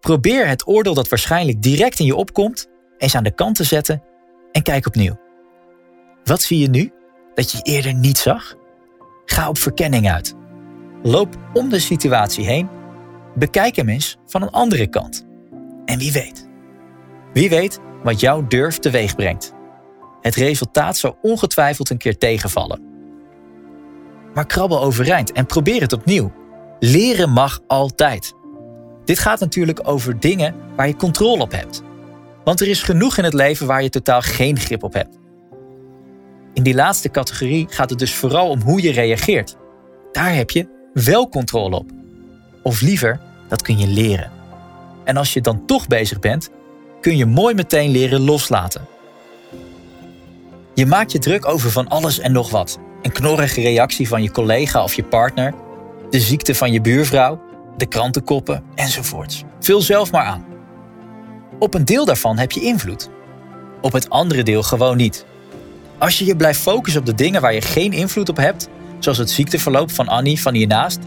Probeer 0.00 0.48
het 0.48 0.66
oordeel 0.66 0.94
dat 0.94 1.08
waarschijnlijk 1.08 1.62
direct 1.62 1.98
in 1.98 2.06
je 2.06 2.16
opkomt 2.16 2.68
eens 2.98 3.14
aan 3.14 3.24
de 3.24 3.34
kant 3.34 3.54
te 3.54 3.64
zetten 3.64 4.02
en 4.52 4.62
kijk 4.62 4.86
opnieuw. 4.86 5.20
Wat 6.24 6.42
zie 6.42 6.58
je 6.58 6.68
nu 6.68 6.92
dat 7.34 7.50
je 7.50 7.62
eerder 7.62 7.94
niet 7.94 8.18
zag? 8.18 8.54
Ga 9.24 9.48
op 9.48 9.58
verkenning 9.58 10.10
uit. 10.10 10.34
Loop 11.02 11.36
om 11.52 11.68
de 11.68 11.80
situatie 11.80 12.44
heen. 12.44 12.68
Bekijk 13.34 13.76
hem 13.76 13.88
eens 13.88 14.16
van 14.26 14.42
een 14.42 14.50
andere 14.50 14.86
kant. 14.86 15.26
En 15.84 15.98
wie 15.98 16.12
weet. 16.12 16.48
Wie 17.32 17.48
weet 17.48 17.78
wat 18.02 18.20
jouw 18.20 18.46
durf 18.46 18.78
teweeg 18.78 19.14
brengt. 19.14 19.52
Het 20.20 20.34
resultaat 20.34 20.96
zal 20.96 21.18
ongetwijfeld 21.22 21.90
een 21.90 21.98
keer 21.98 22.18
tegenvallen. 22.18 22.90
Maar 24.34 24.46
krabbel 24.46 24.82
overeind 24.82 25.32
en 25.32 25.46
probeer 25.46 25.80
het 25.80 25.92
opnieuw. 25.92 26.32
Leren 26.78 27.30
mag 27.30 27.60
altijd. 27.66 28.32
Dit 29.04 29.18
gaat 29.18 29.40
natuurlijk 29.40 29.80
over 29.88 30.20
dingen 30.20 30.54
waar 30.76 30.86
je 30.86 30.96
controle 30.96 31.42
op 31.42 31.52
hebt. 31.52 31.82
Want 32.44 32.60
er 32.60 32.68
is 32.68 32.82
genoeg 32.82 33.18
in 33.18 33.24
het 33.24 33.34
leven 33.34 33.66
waar 33.66 33.82
je 33.82 33.88
totaal 33.88 34.20
geen 34.20 34.58
grip 34.58 34.82
op 34.82 34.92
hebt. 34.92 35.18
In 36.54 36.62
die 36.62 36.74
laatste 36.74 37.10
categorie 37.10 37.66
gaat 37.70 37.90
het 37.90 37.98
dus 37.98 38.14
vooral 38.14 38.48
om 38.48 38.60
hoe 38.60 38.82
je 38.82 38.92
reageert. 38.92 39.56
Daar 40.12 40.34
heb 40.34 40.50
je 40.50 40.90
wel 40.92 41.28
controle 41.28 41.76
op. 41.76 42.01
Of 42.62 42.80
liever, 42.80 43.20
dat 43.48 43.62
kun 43.62 43.78
je 43.78 43.86
leren. 43.86 44.30
En 45.04 45.16
als 45.16 45.32
je 45.32 45.40
dan 45.40 45.66
toch 45.66 45.86
bezig 45.86 46.18
bent, 46.18 46.50
kun 47.00 47.16
je 47.16 47.26
mooi 47.26 47.54
meteen 47.54 47.90
leren 47.90 48.20
loslaten. 48.20 48.86
Je 50.74 50.86
maakt 50.86 51.12
je 51.12 51.18
druk 51.18 51.46
over 51.46 51.70
van 51.70 51.88
alles 51.88 52.18
en 52.18 52.32
nog 52.32 52.50
wat. 52.50 52.78
Een 53.02 53.12
knorrige 53.12 53.60
reactie 53.60 54.08
van 54.08 54.22
je 54.22 54.30
collega 54.30 54.82
of 54.82 54.94
je 54.94 55.04
partner, 55.04 55.54
de 56.10 56.20
ziekte 56.20 56.54
van 56.54 56.72
je 56.72 56.80
buurvrouw, 56.80 57.40
de 57.76 57.86
krantenkoppen 57.86 58.62
enzovoorts. 58.74 59.44
Vul 59.60 59.80
zelf 59.80 60.12
maar 60.12 60.24
aan. 60.24 60.44
Op 61.58 61.74
een 61.74 61.84
deel 61.84 62.04
daarvan 62.04 62.38
heb 62.38 62.50
je 62.50 62.60
invloed. 62.60 63.10
Op 63.80 63.92
het 63.92 64.10
andere 64.10 64.42
deel 64.42 64.62
gewoon 64.62 64.96
niet. 64.96 65.24
Als 65.98 66.18
je 66.18 66.24
je 66.24 66.36
blijft 66.36 66.60
focussen 66.60 67.00
op 67.00 67.06
de 67.06 67.14
dingen 67.14 67.40
waar 67.40 67.54
je 67.54 67.60
geen 67.60 67.92
invloed 67.92 68.28
op 68.28 68.36
hebt, 68.36 68.68
zoals 68.98 69.18
het 69.18 69.30
ziekteverloop 69.30 69.90
van 69.90 70.08
Annie 70.08 70.40
van 70.40 70.54
hiernaast, 70.54 70.98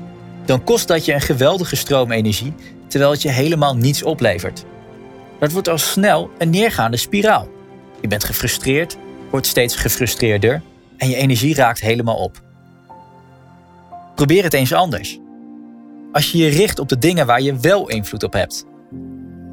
dan 0.46 0.64
kost 0.64 0.88
dat 0.88 1.06
je 1.06 1.14
een 1.14 1.22
geweldige 1.22 1.76
stroom 1.76 2.12
energie, 2.12 2.54
terwijl 2.88 3.12
het 3.12 3.22
je 3.22 3.30
helemaal 3.30 3.76
niets 3.76 4.04
oplevert. 4.04 4.66
Dat 5.40 5.52
wordt 5.52 5.70
al 5.70 5.78
snel 5.78 6.30
een 6.38 6.50
neergaande 6.50 6.98
spiraal. 6.98 7.48
Je 8.02 8.08
bent 8.08 8.24
gefrustreerd, 8.24 8.98
wordt 9.30 9.48
steeds 9.48 9.76
gefrustreerder 9.76 10.62
en 10.98 11.10
je 11.10 11.16
energie 11.16 11.56
raakt 11.56 11.80
helemaal 11.80 12.18
op. 12.18 12.42
Probeer 14.16 14.44
het 14.44 14.54
eens 14.54 14.74
anders. 14.74 15.20
Als 16.12 16.32
je 16.32 16.38
je 16.38 16.50
richt 16.50 16.80
op 16.80 16.90
de 16.90 16.98
dingen 16.98 17.26
waar 17.26 17.42
je 17.42 17.60
wel 17.60 17.90
invloed 17.90 18.24
op 18.24 18.34
hebt. 18.34 18.66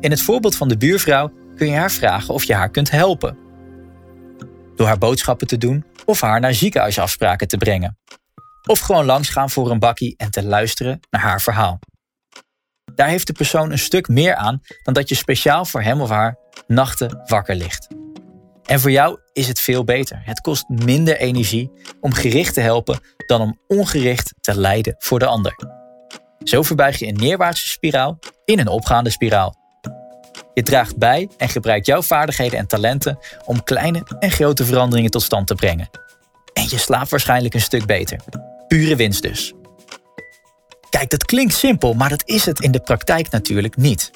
In 0.01 0.11
het 0.11 0.23
voorbeeld 0.23 0.57
van 0.57 0.69
de 0.69 0.77
buurvrouw 0.77 1.33
kun 1.57 1.67
je 1.67 1.77
haar 1.77 1.91
vragen 1.91 2.35
of 2.35 2.45
je 2.45 2.55
haar 2.55 2.71
kunt 2.71 2.91
helpen. 2.91 3.37
Door 4.77 4.87
haar 4.87 4.99
boodschappen 4.99 5.47
te 5.47 5.59
doen 5.59 5.85
of 6.05 6.21
haar 6.21 6.41
naar 6.41 6.55
ziekenhuisafspraken 6.55 7.49
te 7.49 7.57
brengen. 7.57 7.99
Of 8.67 8.79
gewoon 8.79 9.05
langsgaan 9.05 9.51
voor 9.51 9.71
een 9.71 9.79
bakkie 9.79 10.15
en 10.17 10.31
te 10.31 10.45
luisteren 10.45 11.01
naar 11.11 11.21
haar 11.21 11.41
verhaal. 11.41 11.79
Daar 12.95 13.09
heeft 13.09 13.27
de 13.27 13.33
persoon 13.33 13.71
een 13.71 13.79
stuk 13.79 14.09
meer 14.09 14.35
aan 14.35 14.61
dan 14.83 14.95
dat 14.95 15.09
je 15.09 15.15
speciaal 15.15 15.65
voor 15.65 15.83
hem 15.83 16.01
of 16.01 16.09
haar 16.09 16.39
nachten 16.67 17.23
wakker 17.25 17.55
ligt. 17.55 17.89
En 18.63 18.81
voor 18.81 18.91
jou 18.91 19.19
is 19.33 19.49
het 19.49 19.61
veel 19.61 19.85
beter. 19.85 20.23
Het 20.25 20.41
kost 20.41 20.69
minder 20.69 21.17
energie 21.17 21.71
om 22.01 22.13
gericht 22.13 22.55
te 22.55 22.61
helpen 22.61 23.01
dan 23.27 23.41
om 23.41 23.59
ongericht 23.67 24.35
te 24.41 24.59
lijden 24.59 24.95
voor 24.99 25.19
de 25.19 25.27
ander. 25.27 25.55
Zo 26.45 26.63
verbuig 26.63 26.99
je 26.99 27.07
een 27.07 27.17
neerwaartse 27.17 27.69
spiraal 27.69 28.19
in 28.45 28.59
een 28.59 28.69
opgaande 28.69 29.11
spiraal. 29.11 29.61
Je 30.55 30.63
draagt 30.63 30.97
bij 30.97 31.29
en 31.37 31.49
gebruikt 31.49 31.87
jouw 31.87 32.03
vaardigheden 32.03 32.59
en 32.59 32.67
talenten 32.67 33.19
om 33.45 33.65
kleine 33.65 34.03
en 34.19 34.31
grote 34.31 34.65
veranderingen 34.65 35.11
tot 35.11 35.23
stand 35.23 35.47
te 35.47 35.55
brengen. 35.55 35.91
En 36.53 36.69
je 36.69 36.79
slaapt 36.79 37.11
waarschijnlijk 37.11 37.55
een 37.55 37.61
stuk 37.61 37.87
beter. 37.87 38.21
Pure 38.73 38.97
winst 38.97 39.23
dus. 39.23 39.53
Kijk, 40.91 41.11
dat 41.11 41.25
klinkt 41.25 41.55
simpel, 41.55 41.95
maar 41.95 42.09
dat 42.09 42.23
is 42.29 42.45
het 42.45 42.61
in 42.61 42.71
de 42.71 42.81
praktijk 42.81 43.31
natuurlijk 43.31 43.77
niet. 43.77 44.11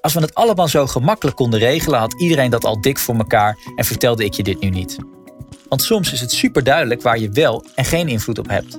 Als 0.00 0.14
we 0.14 0.20
het 0.20 0.34
allemaal 0.34 0.68
zo 0.68 0.86
gemakkelijk 0.86 1.36
konden 1.36 1.60
regelen, 1.60 1.98
had 1.98 2.20
iedereen 2.20 2.50
dat 2.50 2.64
al 2.64 2.80
dik 2.80 2.98
voor 2.98 3.14
elkaar 3.14 3.56
en 3.76 3.84
vertelde 3.84 4.24
ik 4.24 4.32
je 4.32 4.42
dit 4.42 4.60
nu 4.60 4.68
niet. 4.68 4.96
Want 5.68 5.82
soms 5.82 6.12
is 6.12 6.20
het 6.20 6.32
super 6.32 6.64
duidelijk 6.64 7.02
waar 7.02 7.18
je 7.18 7.30
wel 7.30 7.64
en 7.74 7.84
geen 7.84 8.08
invloed 8.08 8.38
op 8.38 8.48
hebt. 8.48 8.78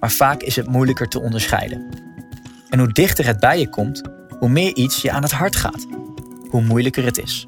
Maar 0.00 0.10
vaak 0.10 0.42
is 0.42 0.56
het 0.56 0.66
moeilijker 0.66 1.08
te 1.08 1.20
onderscheiden. 1.20 1.98
En 2.70 2.78
hoe 2.78 2.92
dichter 2.92 3.26
het 3.26 3.40
bij 3.40 3.58
je 3.58 3.68
komt, 3.68 4.02
hoe 4.38 4.48
meer 4.48 4.74
iets 4.74 5.02
je 5.02 5.10
aan 5.10 5.22
het 5.22 5.32
hart 5.32 5.56
gaat. 5.56 5.86
Hoe 6.50 6.62
moeilijker 6.62 7.04
het 7.04 7.18
is. 7.18 7.46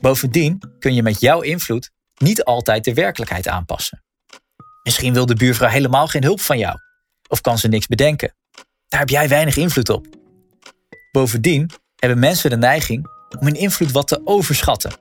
Bovendien 0.00 0.62
kun 0.78 0.94
je 0.94 1.02
met 1.02 1.20
jouw 1.20 1.40
invloed 1.40 1.90
niet 2.18 2.44
altijd 2.44 2.84
de 2.84 2.94
werkelijkheid 2.94 3.48
aanpassen. 3.48 4.02
Misschien 4.82 5.14
wil 5.14 5.26
de 5.26 5.34
buurvrouw 5.34 5.68
helemaal 5.68 6.06
geen 6.06 6.22
hulp 6.22 6.40
van 6.40 6.58
jou. 6.58 6.76
Of 7.28 7.40
kan 7.40 7.58
ze 7.58 7.68
niks 7.68 7.86
bedenken. 7.86 8.34
Daar 8.88 9.00
heb 9.00 9.08
jij 9.08 9.28
weinig 9.28 9.56
invloed 9.56 9.88
op. 9.88 10.06
Bovendien 11.12 11.70
hebben 11.96 12.18
mensen 12.18 12.50
de 12.50 12.56
neiging 12.56 13.06
om 13.38 13.46
hun 13.46 13.54
invloed 13.54 13.92
wat 13.92 14.08
te 14.08 14.20
overschatten. 14.24 14.92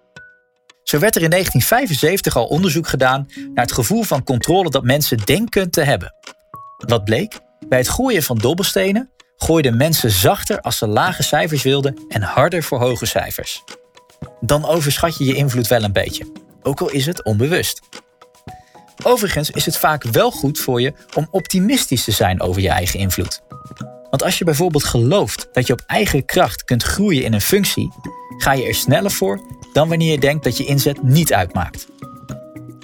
Zo 0.84 1.00
werd 1.00 1.16
er 1.16 1.22
in 1.22 1.30
1975 1.30 2.36
al 2.36 2.46
onderzoek 2.46 2.88
gedaan 2.88 3.28
naar 3.54 3.66
het 3.66 3.74
gevoel 3.74 4.04
van 4.04 4.24
controle 4.24 4.70
dat 4.70 4.84
mensen 4.84 5.18
denken 5.18 5.70
te 5.70 5.82
hebben. 5.82 6.14
Wat 6.78 7.04
bleek? 7.04 7.40
Bij 7.70 7.78
het 7.78 7.90
gooien 7.90 8.24
van 8.24 8.38
dobbelstenen 8.38 9.10
gooiden 9.38 9.78
mensen 9.78 10.12
zachter 10.12 10.62
als 10.62 10.78
ze 10.78 10.88
lage 10.88 11.24
cijfers 11.24 11.64
wilden 11.64 12.06
en 12.08 12.22
harder 12.22 12.64
voor 12.64 12.80
hoge 12.80 13.06
cijfers. 13.06 13.64
Dan 14.40 14.66
overschat 14.66 15.18
je 15.18 15.26
je 15.26 15.36
invloed 15.36 15.68
wel 15.68 15.84
een 15.84 15.94
beetje, 15.94 16.32
ook 16.62 16.82
al 16.82 16.90
is 16.90 17.06
het 17.06 17.24
onbewust. 17.24 17.82
Overigens 19.08 19.52
is 19.52 19.66
het 19.66 19.78
vaak 19.78 20.04
wel 20.04 20.32
goed 20.32 20.60
voor 20.60 20.82
je 20.82 20.94
om 21.16 21.28
optimistisch 21.32 22.04
te 22.04 22.12
zijn 22.12 22.42
over 22.42 22.62
je 22.62 22.70
eigen 22.70 23.00
invloed. 23.00 23.42
Want 24.10 24.24
als 24.24 24.38
je 24.38 24.46
bijvoorbeeld 24.46 24.84
gelooft 24.84 25.48
dat 25.52 25.68
je 25.68 25.74
op 25.74 25.84
eigen 25.86 26.26
kracht 26.26 26.64
kunt 26.64 26.84
groeien 26.84 27.24
in 27.24 27.34
een 27.34 27.42
functie, 27.42 27.92
ga 28.38 28.54
je 28.54 28.66
er 28.66 28.76
sneller 28.76 29.12
voor 29.12 29.42
dan 29.74 29.90
wanneer 29.90 30.12
je 30.12 30.20
denkt 30.20 30.44
dat 30.44 30.58
je 30.58 30.66
inzet 30.66 31.04
niet 31.04 31.34
uitmaakt. 31.34 31.88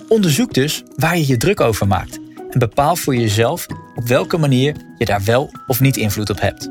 Onderzoek 0.07 0.53
dus 0.53 0.83
waar 0.95 1.17
je 1.17 1.27
je 1.27 1.37
druk 1.37 1.59
over 1.59 1.87
maakt 1.87 2.19
en 2.49 2.59
bepaal 2.59 2.95
voor 2.95 3.15
jezelf 3.15 3.65
op 3.95 4.07
welke 4.07 4.37
manier 4.37 4.75
je 4.97 5.05
daar 5.05 5.23
wel 5.23 5.51
of 5.67 5.79
niet 5.79 5.97
invloed 5.97 6.29
op 6.29 6.39
hebt. 6.39 6.69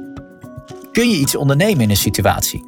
Kun 0.92 1.10
je 1.10 1.16
iets 1.16 1.36
ondernemen 1.36 1.80
in 1.80 1.90
een 1.90 1.96
situatie? 1.96 2.64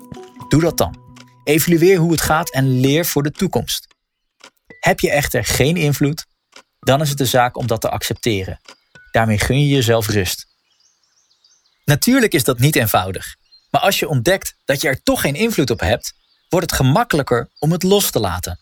Doe 0.49 0.61
dat 0.61 0.77
dan. 0.77 0.97
Evalueer 1.45 1.99
hoe 1.99 2.11
het 2.11 2.21
gaat 2.21 2.53
en 2.53 2.81
leer 2.81 3.05
voor 3.05 3.23
de 3.23 3.31
toekomst. 3.31 3.87
Heb 4.81 5.01
je 5.01 5.11
echter 5.11 5.45
geen 5.45 5.77
invloed, 5.77 6.27
dan 6.85 7.01
is 7.01 7.09
het 7.09 7.19
de 7.19 7.27
zaak 7.27 7.57
om 7.57 7.67
dat 7.67 7.81
te 7.81 7.91
accepteren. 7.91 8.61
Daarmee 9.11 9.39
gun 9.39 9.61
je 9.61 9.75
jezelf 9.75 10.09
rust. 10.09 10.47
Natuurlijk 11.85 12.33
is 12.33 12.45
dat 12.45 12.59
niet 12.59 12.77
eenvoudig, 12.77 13.37
maar 13.71 13.81
als 13.81 13.99
je 13.99 14.09
ontdekt 14.09 14.55
dat 14.65 14.81
je 14.81 14.89
er 14.89 15.03
toch 15.03 15.21
geen 15.21 15.35
invloed 15.35 15.71
op 15.71 15.81
hebt, 15.81 16.13
wordt 16.49 16.71
het 16.71 16.81
gemakkelijker 16.81 17.49
om 17.59 17.73
het 17.73 17.83
los 17.83 18.11
te 18.11 18.21
laten. 18.21 18.61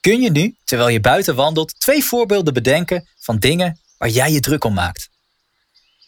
Kun 0.00 0.20
je 0.20 0.30
nu, 0.30 0.56
terwijl 0.64 0.88
je 0.88 1.00
buiten 1.00 1.34
wandelt, 1.34 1.80
twee 1.80 2.04
voorbeelden 2.04 2.54
bedenken 2.54 3.08
van 3.18 3.38
dingen 3.38 3.80
waar 3.98 4.08
jij 4.08 4.32
je 4.32 4.40
druk 4.40 4.64
om 4.64 4.74
maakt? 4.74 5.08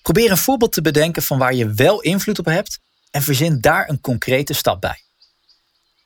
Probeer 0.02 0.30
een 0.30 0.36
voorbeeld 0.36 0.72
te 0.72 0.82
bedenken 0.82 1.22
van 1.22 1.38
waar 1.38 1.54
je 1.54 1.72
wel 1.72 2.00
invloed 2.00 2.38
op 2.38 2.44
hebt 2.44 2.78
en 3.10 3.22
verzin 3.22 3.60
daar 3.60 3.88
een 3.88 4.00
concrete 4.00 4.52
stap 4.52 4.80
bij. 4.80 5.02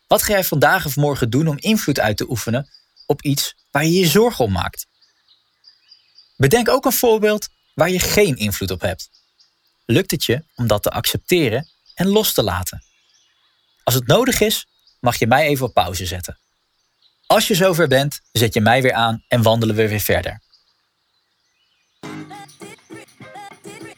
Wat 0.07 0.23
ga 0.23 0.33
jij 0.33 0.45
vandaag 0.45 0.87
of 0.87 0.97
morgen 0.97 1.31
doen 1.31 1.49
om 1.49 1.59
invloed 1.59 2.00
uit 2.00 2.17
te 2.17 2.31
oefenen 2.31 2.69
op 3.07 3.23
iets 3.23 3.55
waar 3.71 3.85
je 3.85 3.93
je 3.93 4.07
zorgen 4.07 4.45
om 4.45 4.53
maakt? 4.53 4.87
Bedenk 6.38 6.68
ook 6.68 6.85
een 6.85 6.92
voorbeeld 6.92 7.49
waar 7.75 7.90
je 7.90 7.99
geen 7.99 8.37
invloed 8.37 8.71
op 8.71 8.80
hebt. 8.80 9.11
Lukt 9.87 10.11
het 10.11 10.25
je 10.25 10.45
om 10.54 10.66
dat 10.66 10.83
te 10.83 10.90
accepteren 10.90 11.68
en 11.95 12.09
los 12.09 12.33
te 12.33 12.42
laten? 12.42 12.83
Als 13.83 13.95
het 13.95 14.07
nodig 14.07 14.40
is, 14.40 14.66
mag 15.00 15.18
je 15.18 15.26
mij 15.26 15.47
even 15.47 15.66
op 15.66 15.75
pauze 15.75 16.07
zetten. 16.07 16.38
Als 17.26 17.49
je 17.49 17.54
zover 17.54 17.88
bent, 17.88 18.21
zet 18.33 18.54
je 18.54 18.61
mij 18.61 18.83
weer 18.83 18.92
aan 18.92 19.25
en 19.28 19.42
wandelen 19.42 19.75
we 19.76 19.88
weer 19.88 20.00
verder. 20.00 20.40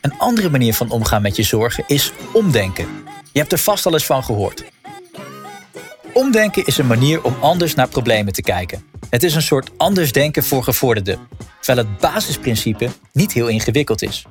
Een 0.01 0.19
andere 0.19 0.51
manier 0.51 0.75
van 0.75 0.91
omgaan 0.91 1.23
met 1.23 1.37
je 1.37 1.43
zorgen 1.43 1.85
is 1.87 2.13
omdenken. 2.33 3.05
Je 3.33 3.39
hebt 3.39 3.53
er 3.53 3.59
vast 3.59 3.87
al 3.87 3.93
eens 3.93 4.07
van 4.07 4.25
gehoord. 4.25 4.65
Omdenken 6.13 6.67
is 6.67 6.79
een 6.79 6.87
manier 6.87 7.23
om 7.23 7.37
anders 7.41 7.75
naar 7.75 7.89
problemen 7.89 8.33
te 8.33 8.43
kijken. 8.43 8.85
Het 9.11 9.23
is 9.23 9.35
een 9.35 9.43
soort 9.43 9.79
anders 9.79 10.13
denken 10.13 10.45
voor 10.45 10.65
gevorderden, 10.65 11.29
terwijl 11.71 11.89
het 11.89 12.01
basisprincipe 12.01 12.89
niet 13.13 13.33
heel 13.33 13.49
ingewikkeld 13.49 14.03
is. 14.03 14.25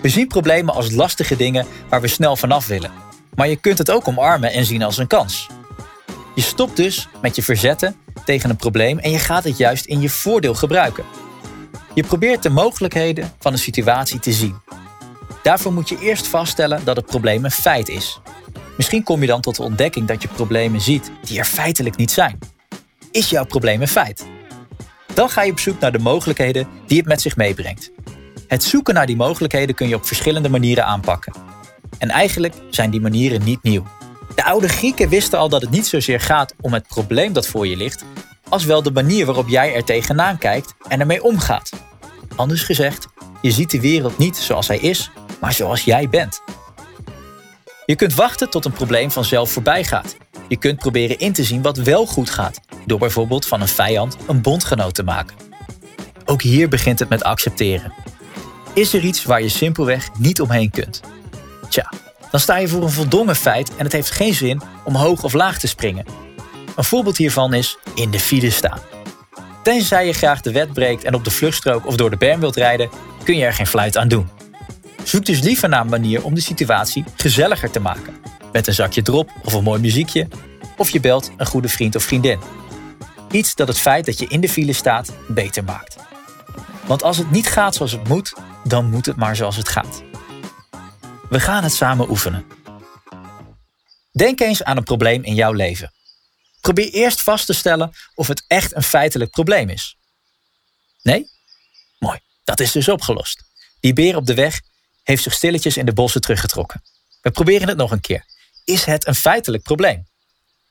We 0.00 0.08
zien 0.08 0.26
problemen 0.26 0.74
als 0.74 0.90
lastige 0.90 1.36
dingen 1.36 1.66
waar 1.88 2.00
we 2.00 2.08
snel 2.08 2.36
vanaf 2.36 2.66
willen. 2.66 2.90
Maar 3.34 3.48
je 3.48 3.56
kunt 3.56 3.78
het 3.78 3.90
ook 3.90 4.08
omarmen 4.08 4.52
en 4.52 4.64
zien 4.64 4.82
als 4.82 4.98
een 4.98 5.06
kans. 5.06 5.46
Je 6.34 6.40
stopt 6.42 6.76
dus 6.76 7.08
met 7.22 7.36
je 7.36 7.42
verzetten 7.42 7.96
tegen 8.24 8.50
een 8.50 8.56
probleem 8.56 8.98
en 8.98 9.10
je 9.10 9.18
gaat 9.18 9.44
het 9.44 9.56
juist 9.56 9.84
in 9.84 10.00
je 10.00 10.08
voordeel 10.08 10.54
gebruiken. 10.54 11.04
Je 11.94 12.02
probeert 12.02 12.42
de 12.42 12.50
mogelijkheden 12.50 13.32
van 13.38 13.52
een 13.52 13.58
situatie 13.58 14.20
te 14.20 14.32
zien. 14.32 14.56
Daarvoor 15.42 15.72
moet 15.72 15.88
je 15.88 15.98
eerst 16.00 16.26
vaststellen 16.26 16.84
dat 16.84 16.96
het 16.96 17.06
probleem 17.06 17.44
een 17.44 17.50
feit 17.50 17.88
is. 17.88 18.20
Misschien 18.76 19.02
kom 19.02 19.20
je 19.20 19.26
dan 19.26 19.40
tot 19.40 19.56
de 19.56 19.62
ontdekking 19.62 20.06
dat 20.06 20.22
je 20.22 20.28
problemen 20.28 20.80
ziet 20.80 21.10
die 21.22 21.38
er 21.38 21.44
feitelijk 21.44 21.96
niet 21.96 22.10
zijn. 22.10 22.38
Is 23.10 23.30
jouw 23.30 23.44
probleem 23.44 23.80
een 23.80 23.88
feit? 23.88 24.26
Dan 25.18 25.30
ga 25.30 25.42
je 25.42 25.50
op 25.50 25.58
zoek 25.58 25.80
naar 25.80 25.92
de 25.92 25.98
mogelijkheden 25.98 26.68
die 26.86 26.98
het 26.98 27.06
met 27.06 27.20
zich 27.20 27.36
meebrengt. 27.36 27.90
Het 28.48 28.62
zoeken 28.62 28.94
naar 28.94 29.06
die 29.06 29.16
mogelijkheden 29.16 29.74
kun 29.74 29.88
je 29.88 29.94
op 29.94 30.06
verschillende 30.06 30.48
manieren 30.48 30.84
aanpakken. 30.84 31.32
En 31.98 32.08
eigenlijk 32.08 32.54
zijn 32.70 32.90
die 32.90 33.00
manieren 33.00 33.44
niet 33.44 33.62
nieuw. 33.62 33.86
De 34.34 34.44
oude 34.44 34.68
Grieken 34.68 35.08
wisten 35.08 35.38
al 35.38 35.48
dat 35.48 35.60
het 35.60 35.70
niet 35.70 35.86
zozeer 35.86 36.20
gaat 36.20 36.54
om 36.60 36.72
het 36.72 36.86
probleem 36.86 37.32
dat 37.32 37.46
voor 37.46 37.66
je 37.66 37.76
ligt, 37.76 38.04
als 38.48 38.64
wel 38.64 38.82
de 38.82 38.90
manier 38.90 39.26
waarop 39.26 39.48
jij 39.48 39.74
er 39.74 39.84
tegenaan 39.84 40.38
kijkt 40.38 40.74
en 40.88 41.00
ermee 41.00 41.22
omgaat. 41.22 41.70
Anders 42.36 42.62
gezegd, 42.62 43.06
je 43.42 43.50
ziet 43.50 43.70
de 43.70 43.80
wereld 43.80 44.18
niet 44.18 44.36
zoals 44.36 44.68
hij 44.68 44.78
is, 44.78 45.10
maar 45.40 45.52
zoals 45.52 45.84
jij 45.84 46.08
bent. 46.08 46.42
Je 47.86 47.96
kunt 47.96 48.14
wachten 48.14 48.50
tot 48.50 48.64
een 48.64 48.72
probleem 48.72 49.10
vanzelf 49.10 49.50
voorbij 49.50 49.84
gaat. 49.84 50.16
Je 50.48 50.56
kunt 50.56 50.78
proberen 50.78 51.18
in 51.18 51.32
te 51.32 51.44
zien 51.44 51.62
wat 51.62 51.76
wel 51.76 52.06
goed 52.06 52.30
gaat, 52.30 52.60
door 52.86 52.98
bijvoorbeeld 52.98 53.46
van 53.46 53.60
een 53.60 53.68
vijand 53.68 54.16
een 54.26 54.42
bondgenoot 54.42 54.94
te 54.94 55.02
maken. 55.02 55.36
Ook 56.24 56.42
hier 56.42 56.68
begint 56.68 56.98
het 56.98 57.08
met 57.08 57.22
accepteren. 57.24 57.92
Is 58.74 58.94
er 58.94 59.04
iets 59.04 59.24
waar 59.24 59.42
je 59.42 59.48
simpelweg 59.48 60.08
niet 60.18 60.40
omheen 60.40 60.70
kunt? 60.70 61.00
Tja, 61.68 61.92
dan 62.30 62.40
sta 62.40 62.56
je 62.56 62.68
voor 62.68 62.82
een 62.82 62.90
voldongen 62.90 63.36
feit 63.36 63.76
en 63.76 63.84
het 63.84 63.92
heeft 63.92 64.10
geen 64.10 64.34
zin 64.34 64.62
om 64.84 64.94
hoog 64.94 65.22
of 65.22 65.32
laag 65.32 65.58
te 65.58 65.66
springen. 65.66 66.06
Een 66.76 66.84
voorbeeld 66.84 67.16
hiervan 67.16 67.54
is 67.54 67.78
in 67.94 68.10
de 68.10 68.20
file 68.20 68.50
staan. 68.50 68.80
Tenzij 69.62 70.06
je 70.06 70.12
graag 70.12 70.40
de 70.40 70.52
wet 70.52 70.72
breekt 70.72 71.04
en 71.04 71.14
op 71.14 71.24
de 71.24 71.30
vluchtstrook 71.30 71.86
of 71.86 71.96
door 71.96 72.10
de 72.10 72.16
berm 72.16 72.40
wilt 72.40 72.56
rijden, 72.56 72.90
kun 73.24 73.36
je 73.36 73.44
er 73.44 73.52
geen 73.52 73.66
fluit 73.66 73.96
aan 73.96 74.08
doen. 74.08 74.28
Zoek 75.04 75.24
dus 75.24 75.40
liever 75.40 75.68
naar 75.68 75.80
een 75.80 75.90
manier 75.90 76.24
om 76.24 76.34
de 76.34 76.40
situatie 76.40 77.04
gezelliger 77.16 77.70
te 77.70 77.80
maken. 77.80 78.14
Met 78.52 78.66
een 78.66 78.74
zakje 78.74 79.02
drop 79.02 79.30
of 79.44 79.52
een 79.52 79.62
mooi 79.62 79.80
muziekje. 79.80 80.28
Of 80.76 80.90
je 80.90 81.00
belt 81.00 81.30
een 81.36 81.46
goede 81.46 81.68
vriend 81.68 81.96
of 81.96 82.02
vriendin. 82.02 82.40
Iets 83.30 83.54
dat 83.54 83.68
het 83.68 83.78
feit 83.78 84.06
dat 84.06 84.18
je 84.18 84.26
in 84.26 84.40
de 84.40 84.48
file 84.48 84.72
staat 84.72 85.12
beter 85.28 85.64
maakt. 85.64 85.96
Want 86.86 87.02
als 87.02 87.16
het 87.16 87.30
niet 87.30 87.46
gaat 87.46 87.74
zoals 87.74 87.92
het 87.92 88.08
moet, 88.08 88.34
dan 88.64 88.90
moet 88.90 89.06
het 89.06 89.16
maar 89.16 89.36
zoals 89.36 89.56
het 89.56 89.68
gaat. 89.68 90.02
We 91.28 91.40
gaan 91.40 91.62
het 91.62 91.72
samen 91.72 92.10
oefenen. 92.10 92.46
Denk 94.12 94.40
eens 94.40 94.62
aan 94.62 94.76
een 94.76 94.84
probleem 94.84 95.24
in 95.24 95.34
jouw 95.34 95.52
leven. 95.52 95.92
Probeer 96.60 96.92
eerst 96.92 97.22
vast 97.22 97.46
te 97.46 97.52
stellen 97.52 97.92
of 98.14 98.26
het 98.28 98.44
echt 98.46 98.74
een 98.74 98.82
feitelijk 98.82 99.30
probleem 99.30 99.68
is. 99.68 99.96
Nee? 101.02 101.30
Mooi, 101.98 102.18
dat 102.44 102.60
is 102.60 102.72
dus 102.72 102.88
opgelost. 102.88 103.44
Die 103.80 103.92
beer 103.92 104.16
op 104.16 104.26
de 104.26 104.34
weg 104.34 104.60
heeft 105.02 105.22
zich 105.22 105.32
stilletjes 105.32 105.76
in 105.76 105.86
de 105.86 105.92
bossen 105.92 106.20
teruggetrokken. 106.20 106.82
We 107.22 107.30
proberen 107.30 107.68
het 107.68 107.76
nog 107.76 107.90
een 107.90 108.00
keer. 108.00 108.24
Is 108.68 108.84
het 108.84 109.06
een 109.06 109.14
feitelijk 109.14 109.62
probleem? 109.62 110.06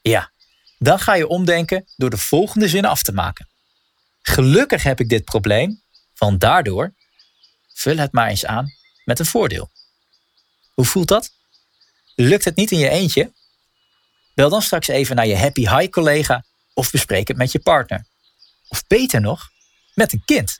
Ja, 0.02 0.32
dan 0.78 1.00
ga 1.00 1.16
je 1.16 1.28
omdenken 1.28 1.86
door 1.96 2.10
de 2.10 2.18
volgende 2.18 2.68
zin 2.68 2.86
af 2.86 3.04
te 3.04 3.12
maken. 3.12 3.50
Gelukkig 4.22 4.84
heb 4.84 5.00
ik 5.00 5.10
dit 5.10 5.26
probleem, 5.26 5.82
want 6.18 6.40
daardoor 6.40 6.94
vul 7.74 7.98
het 7.98 8.12
maar 8.12 8.28
eens 8.28 8.46
aan 8.46 8.74
met 9.06 9.20
een 9.20 9.26
voordeel. 9.26 9.72
Hoe 10.74 10.86
voelt 10.86 11.08
dat? 11.08 11.32
Lukt 12.16 12.46
het 12.46 12.56
niet 12.56 12.72
in 12.72 12.78
je 12.78 12.90
eentje? 12.90 13.32
Bel 14.34 14.50
dan 14.50 14.62
straks 14.62 14.88
even 14.88 15.16
naar 15.16 15.28
je 15.28 15.38
happy 15.38 15.62
high 15.62 15.90
collega 15.90 16.46
of 16.74 16.92
bespreek 16.92 17.28
het 17.28 17.38
met 17.38 17.52
je 17.52 17.60
partner. 17.60 18.06
Of 18.68 18.88
beter 18.88 19.22
nog, 19.22 19.50
met 19.94 20.14
een 20.14 20.24
kind. 20.26 20.60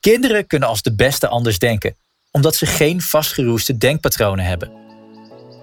Kinderen 0.00 0.46
kunnen 0.46 0.68
als 0.68 0.82
de 0.82 0.94
beste 0.94 1.28
anders 1.28 1.58
denken, 1.58 1.96
omdat 2.30 2.56
ze 2.56 2.66
geen 2.66 3.02
vastgeroeste 3.02 3.76
denkpatronen 3.76 4.44
hebben. 4.44 4.85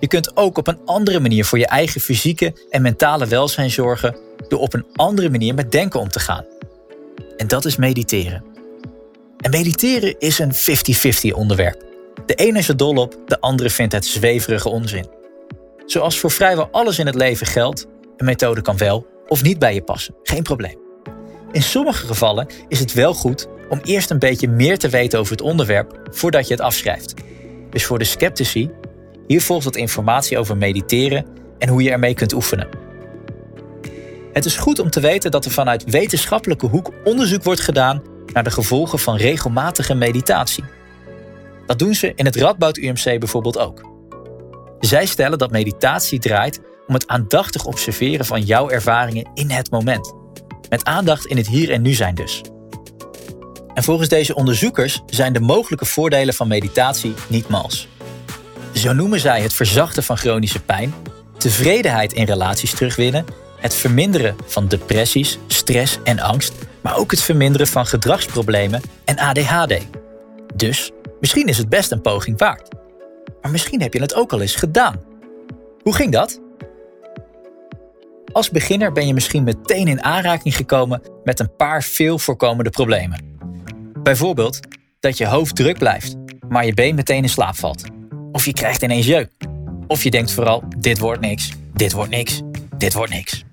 Je 0.04 0.10
kunt 0.10 0.38
ook 0.38 0.58
op 0.58 0.68
een 0.68 0.80
andere 0.86 1.20
manier 1.20 1.46
voor 1.46 1.60
je 1.60 1.68
eigen 1.68 2.02
fysieke 2.02 2.54
en 2.70 2.82
mentale 2.82 3.26
welzijn 3.26 3.70
zorgen 3.70 4.18
door 4.48 4.60
op 4.60 4.74
een 4.74 4.86
andere 4.94 5.30
manier 5.30 5.54
met 5.54 5.72
denken 5.72 6.00
om 6.00 6.10
te 6.10 6.20
gaan. 6.20 6.46
En 7.38 7.48
dat 7.48 7.66
is 7.66 7.76
mediteren. 7.76 8.44
En 9.38 9.52
mediteren 9.52 10.20
is 10.20 10.40
een 10.40 10.54
50-50 10.54 11.36
onderwerp. 11.36 11.84
De 12.26 12.34
ene 12.34 12.58
is 12.58 12.68
er 12.68 12.78
dol 12.78 12.96
op, 12.96 13.18
de 13.26 13.40
andere 13.40 13.70
vindt 13.70 13.94
het 13.94 14.06
zweverige 14.06 14.70
onzin. 14.70 15.08
Zoals 15.86 16.20
voor 16.20 16.32
vrijwel 16.32 16.68
alles 16.72 17.00
in 17.00 17.06
het 17.06 17.16
leven 17.16 17.48
geldt, 17.48 17.86
een 18.18 18.26
methode 18.26 18.62
kan 18.62 18.78
wel 18.78 19.08
of 19.28 19.44
niet 19.44 19.60
bij 19.60 19.74
je 19.74 19.84
passen, 19.84 20.16
geen 20.24 20.44
probleem. 20.44 20.78
In 21.52 21.64
sommige 21.64 22.06
gevallen 22.06 22.48
is 22.68 22.80
het 22.80 22.94
wel 22.94 23.14
goed 23.14 23.48
om 23.70 23.80
eerst 23.84 24.10
een 24.10 24.20
beetje 24.20 24.48
meer 24.48 24.78
te 24.78 24.90
weten 24.90 25.20
over 25.20 25.32
het 25.32 25.42
onderwerp 25.42 26.10
voordat 26.12 26.48
je 26.48 26.54
het 26.54 26.64
afschrijft. 26.64 27.14
Dus 27.70 27.86
voor 27.86 28.00
de 28.00 28.06
sceptici, 28.06 28.70
hier 29.34 29.42
volgt 29.42 29.64
wat 29.64 29.76
informatie 29.76 30.38
over 30.38 30.58
mediteren 30.58 31.26
en 31.60 31.70
hoe 31.70 31.84
je 31.84 31.92
ermee 31.92 32.14
kunt 32.14 32.34
oefenen. 32.34 32.68
Het 34.34 34.46
is 34.46 34.56
goed 34.56 34.80
om 34.80 34.90
te 34.90 35.00
weten 35.00 35.32
dat 35.32 35.46
er 35.46 35.52
vanuit 35.52 35.84
wetenschappelijke 35.84 36.66
hoek 36.66 36.92
onderzoek 37.04 37.44
wordt 37.44 37.62
gedaan 37.62 38.02
naar 38.34 38.44
de 38.44 38.52
gevolgen 38.52 39.00
van 39.00 39.16
regelmatige 39.16 39.94
meditatie. 39.94 40.64
Dat 41.66 41.80
doen 41.80 41.94
ze 41.94 42.14
in 42.16 42.26
het 42.26 42.36
Radboud 42.36 42.78
UMC 42.78 43.20
bijvoorbeeld 43.20 43.58
ook. 43.58 43.82
Zij 44.80 45.06
stellen 45.06 45.38
dat 45.38 45.52
meditatie 45.52 46.20
draait 46.20 46.62
om 46.88 46.94
het 46.94 47.08
aandachtig 47.08 47.66
observeren 47.66 48.26
van 48.26 48.42
jouw 48.42 48.70
ervaringen 48.70 49.30
in 49.34 49.50
het 49.50 49.72
moment. 49.72 50.14
Met 50.70 50.86
aandacht 50.86 51.26
in 51.26 51.38
het 51.38 51.48
hier 51.48 51.72
en 51.72 51.82
nu 51.82 51.94
zijn 51.94 52.16
dus. 52.16 52.42
En 53.74 53.84
volgens 53.84 54.10
deze 54.10 54.36
onderzoekers 54.36 55.02
zijn 55.06 55.34
de 55.34 55.40
mogelijke 55.40 55.86
voordelen 55.86 56.34
van 56.34 56.48
meditatie 56.48 57.14
niet 57.28 57.48
mals. 57.48 57.88
Zo 58.74 58.94
noemen 58.94 59.20
zij 59.20 59.42
het 59.42 59.54
verzachten 59.54 60.04
van 60.04 60.18
chronische 60.18 60.62
pijn, 60.62 60.94
tevredenheid 61.38 62.14
in 62.14 62.26
relaties 62.26 62.74
terugwinnen, 62.74 63.26
het 63.60 63.76
verminderen 63.76 64.36
van 64.46 64.68
depressies, 64.68 65.38
stress 65.48 65.98
en 66.04 66.20
angst, 66.20 66.54
maar 66.82 66.98
ook 66.98 67.12
het 67.12 67.22
verminderen 67.22 67.68
van 67.68 67.86
gedragsproblemen 67.86 68.82
en 69.06 69.18
ADHD. 69.18 69.78
Dus 70.56 70.92
misschien 71.20 71.48
is 71.48 71.58
het 71.58 71.70
best 71.70 71.92
een 71.92 72.02
poging 72.02 72.40
waard. 72.40 72.70
Maar 73.42 73.52
misschien 73.52 73.82
heb 73.82 73.94
je 73.94 74.02
het 74.02 74.16
ook 74.16 74.34
al 74.34 74.42
eens 74.42 74.56
gedaan. 74.56 75.02
Hoe 75.82 75.96
ging 75.96 76.12
dat? 76.12 76.42
Als 78.32 78.50
beginner 78.50 78.92
ben 78.92 79.08
je 79.08 79.14
misschien 79.14 79.44
meteen 79.44 79.88
in 79.88 80.04
aanraking 80.04 80.56
gekomen 80.56 81.02
met 81.24 81.40
een 81.40 81.56
paar 81.56 81.84
veel 81.84 82.20
voorkomende 82.20 82.70
problemen. 82.70 83.38
Bijvoorbeeld 84.04 84.60
dat 85.00 85.18
je 85.18 85.28
hoofd 85.28 85.56
druk 85.56 85.78
blijft, 85.78 86.16
maar 86.50 86.66
je 86.66 86.74
been 86.74 86.96
meteen 86.96 87.24
in 87.24 87.30
slaap 87.30 87.56
valt. 87.56 87.84
Of 88.34 88.46
je 88.46 88.54
krijgt 88.54 88.82
ineens 88.82 89.06
jeuk. 89.06 89.32
Of 89.88 90.04
je 90.04 90.12
denkt 90.12 90.32
vooral, 90.32 90.64
dit 90.78 91.00
wordt 91.00 91.22
niks, 91.22 91.52
dit 91.74 91.92
wordt 91.92 92.10
niks, 92.10 92.42
dit 92.78 92.94
wordt 92.94 93.12
niks. 93.12 93.44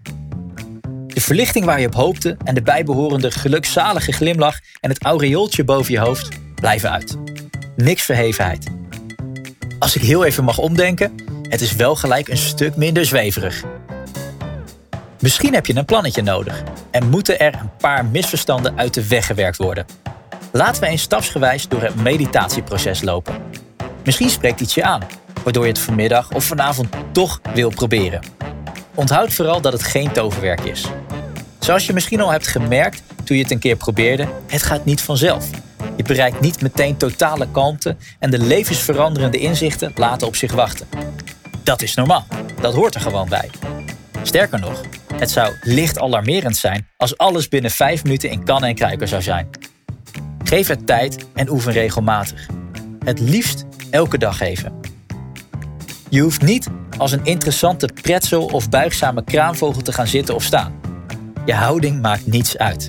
De 1.07 1.21
verlichting 1.21 1.65
waar 1.65 1.81
je 1.81 1.87
op 1.87 1.95
hoopte 1.95 2.37
en 2.45 2.55
de 2.55 2.63
bijbehorende 2.63 3.31
gelukzalige 3.31 4.13
glimlach 4.13 4.59
en 4.81 4.91
het 4.91 5.03
aureooltje 5.03 5.65
boven 5.65 5.93
je 5.93 5.99
hoofd 5.99 6.29
blijven 6.55 6.91
uit. 6.91 7.17
Niks 7.77 8.03
verhevenheid. 8.03 8.71
Als 9.79 9.97
ik 9.97 10.03
heel 10.03 10.25
even 10.25 10.45
mag 10.45 10.59
omdenken, 10.59 11.15
het 11.49 11.61
is 11.61 11.75
wel 11.75 11.97
gelijk 11.97 12.29
een 12.29 12.37
stuk 12.37 12.77
minder 12.77 13.05
zweverig. 13.05 13.65
Misschien 15.21 15.55
heb 15.55 15.67
je 15.67 15.77
een 15.77 15.85
plannetje 15.85 16.23
nodig 16.23 16.63
en 16.91 17.09
moeten 17.09 17.39
er 17.39 17.55
een 17.55 17.77
paar 17.77 18.05
misverstanden 18.05 18.79
uit 18.79 18.95
de 18.95 19.09
weg 19.09 19.27
gewerkt 19.27 19.57
worden. 19.57 19.87
Laten 20.53 20.83
we 20.83 20.89
eens 20.89 21.03
stapsgewijs 21.03 21.69
door 21.69 21.83
het 21.83 21.95
meditatieproces 21.95 23.03
lopen. 23.03 23.35
Misschien 24.05 24.31
spreekt 24.31 24.61
iets 24.61 24.75
je 24.75 24.85
aan, 24.85 25.03
waardoor 25.45 25.65
je 25.65 25.71
het 25.73 25.81
vanmiddag 25.81 26.33
of 26.33 26.45
vanavond 26.45 26.89
toch 27.13 27.41
wil 27.55 27.71
proberen. 27.71 28.21
Onthoud 28.95 29.33
vooral 29.33 29.61
dat 29.61 29.73
het 29.73 29.83
geen 29.83 30.13
toverwerk 30.13 30.61
is. 30.61 30.85
Zoals 31.59 31.87
je 31.87 31.93
misschien 31.93 32.21
al 32.21 32.31
hebt 32.31 32.47
gemerkt 32.47 33.03
toen 33.25 33.37
je 33.37 33.43
het 33.43 33.53
een 33.53 33.59
keer 33.59 33.77
probeerde, 33.77 34.29
het 34.47 34.63
gaat 34.63 34.85
niet 34.85 35.01
vanzelf. 35.01 35.47
Je 35.97 36.03
bereikt 36.03 36.41
niet 36.41 36.63
meteen 36.63 36.97
totale 36.97 37.49
kalmte 37.51 37.97
en 38.19 38.31
de 38.31 38.39
levensveranderende 38.39 39.39
inzichten 39.39 39.93
laten 39.95 40.27
op 40.27 40.37
zich 40.37 40.53
wachten. 40.53 40.89
Dat 41.63 41.83
is 41.83 41.95
normaal, 41.95 42.27
dat 42.61 42.75
hoort 42.75 42.95
er 42.95 43.01
gewoon 43.01 43.29
bij. 43.29 43.51
Sterker 44.23 44.61
nog, 44.61 44.81
het 45.15 45.31
zou 45.31 45.55
licht 45.63 45.99
alarmerend 45.99 46.57
zijn 46.57 46.89
als 46.97 47.19
alles 47.19 47.49
binnen 47.49 47.71
5 47.71 48.03
minuten 48.03 48.31
in 48.31 48.45
kannen 48.45 48.69
en 48.69 48.75
kruiken 48.75 49.09
zou 49.09 49.23
zijn. 49.23 49.51
Geef 50.45 50.69
het 50.69 50.87
tijd 50.87 51.27
en 51.35 51.51
oefen 51.51 51.73
regelmatig. 51.73 52.47
Het 53.05 53.21
liefst 53.21 53.65
elke 53.91 54.19
dag 54.19 54.41
even. 54.41 54.73
Je 56.09 56.21
hoeft 56.21 56.43
niet 56.43 56.69
als 56.99 57.13
een 57.13 57.25
interessante 57.25 57.89
pretzel 58.03 58.45
of 58.45 58.69
buigzame 58.69 59.25
kraanvogel 59.25 59.83
te 59.83 59.93
gaan 59.93 60.07
zitten 60.07 60.35
of 60.35 60.43
staan. 60.43 60.81
Je 61.45 61.55
houding 61.55 62.01
maakt 62.01 62.27
niets 62.27 62.59
uit. 62.59 62.89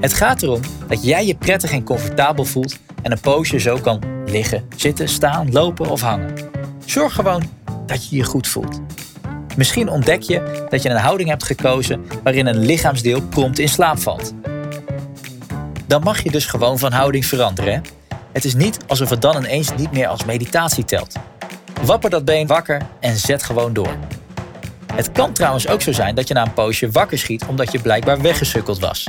Het 0.00 0.12
gaat 0.12 0.42
erom 0.42 0.60
dat 0.88 1.04
jij 1.04 1.26
je 1.26 1.34
prettig 1.34 1.72
en 1.72 1.84
comfortabel 1.84 2.44
voelt 2.44 2.78
en 3.02 3.12
een 3.12 3.20
poosje 3.20 3.58
zo 3.58 3.78
kan 3.78 4.02
liggen, 4.26 4.64
zitten, 4.76 5.08
staan, 5.08 5.52
lopen 5.52 5.90
of 5.90 6.00
hangen. 6.00 6.34
Zorg 6.84 7.14
gewoon 7.14 7.42
dat 7.86 8.08
je 8.08 8.16
je 8.16 8.24
goed 8.24 8.48
voelt. 8.48 8.80
Misschien 9.56 9.88
ontdek 9.88 10.22
je 10.22 10.66
dat 10.68 10.82
je 10.82 10.88
een 10.88 10.96
houding 10.96 11.28
hebt 11.28 11.44
gekozen 11.44 12.04
waarin 12.22 12.46
een 12.46 12.58
lichaamsdeel 12.58 13.22
prompt 13.22 13.58
in 13.58 13.68
slaap 13.68 13.98
valt. 13.98 14.34
Dan 15.86 16.02
mag 16.02 16.22
je 16.22 16.30
dus 16.30 16.46
gewoon 16.46 16.78
van 16.78 16.92
houding 16.92 17.26
veranderen. 17.26 17.72
Hè? 17.72 17.80
Het 18.32 18.44
is 18.44 18.54
niet 18.54 18.78
alsof 18.86 19.10
het 19.10 19.22
dan 19.22 19.36
ineens 19.36 19.74
niet 19.76 19.92
meer 19.92 20.06
als 20.06 20.24
meditatie 20.24 20.84
telt. 20.84 21.14
Wapper 21.84 22.10
dat 22.10 22.24
been 22.24 22.46
wakker 22.46 22.82
en 23.00 23.16
zet 23.16 23.42
gewoon 23.42 23.72
door. 23.72 23.96
Het 24.94 25.12
kan 25.12 25.32
trouwens 25.32 25.68
ook 25.68 25.82
zo 25.82 25.92
zijn 25.92 26.14
dat 26.14 26.28
je 26.28 26.34
na 26.34 26.46
een 26.46 26.54
poosje 26.54 26.90
wakker 26.90 27.18
schiet 27.18 27.44
omdat 27.46 27.72
je 27.72 27.80
blijkbaar 27.80 28.20
weggesukkeld 28.20 28.78
was. 28.78 29.08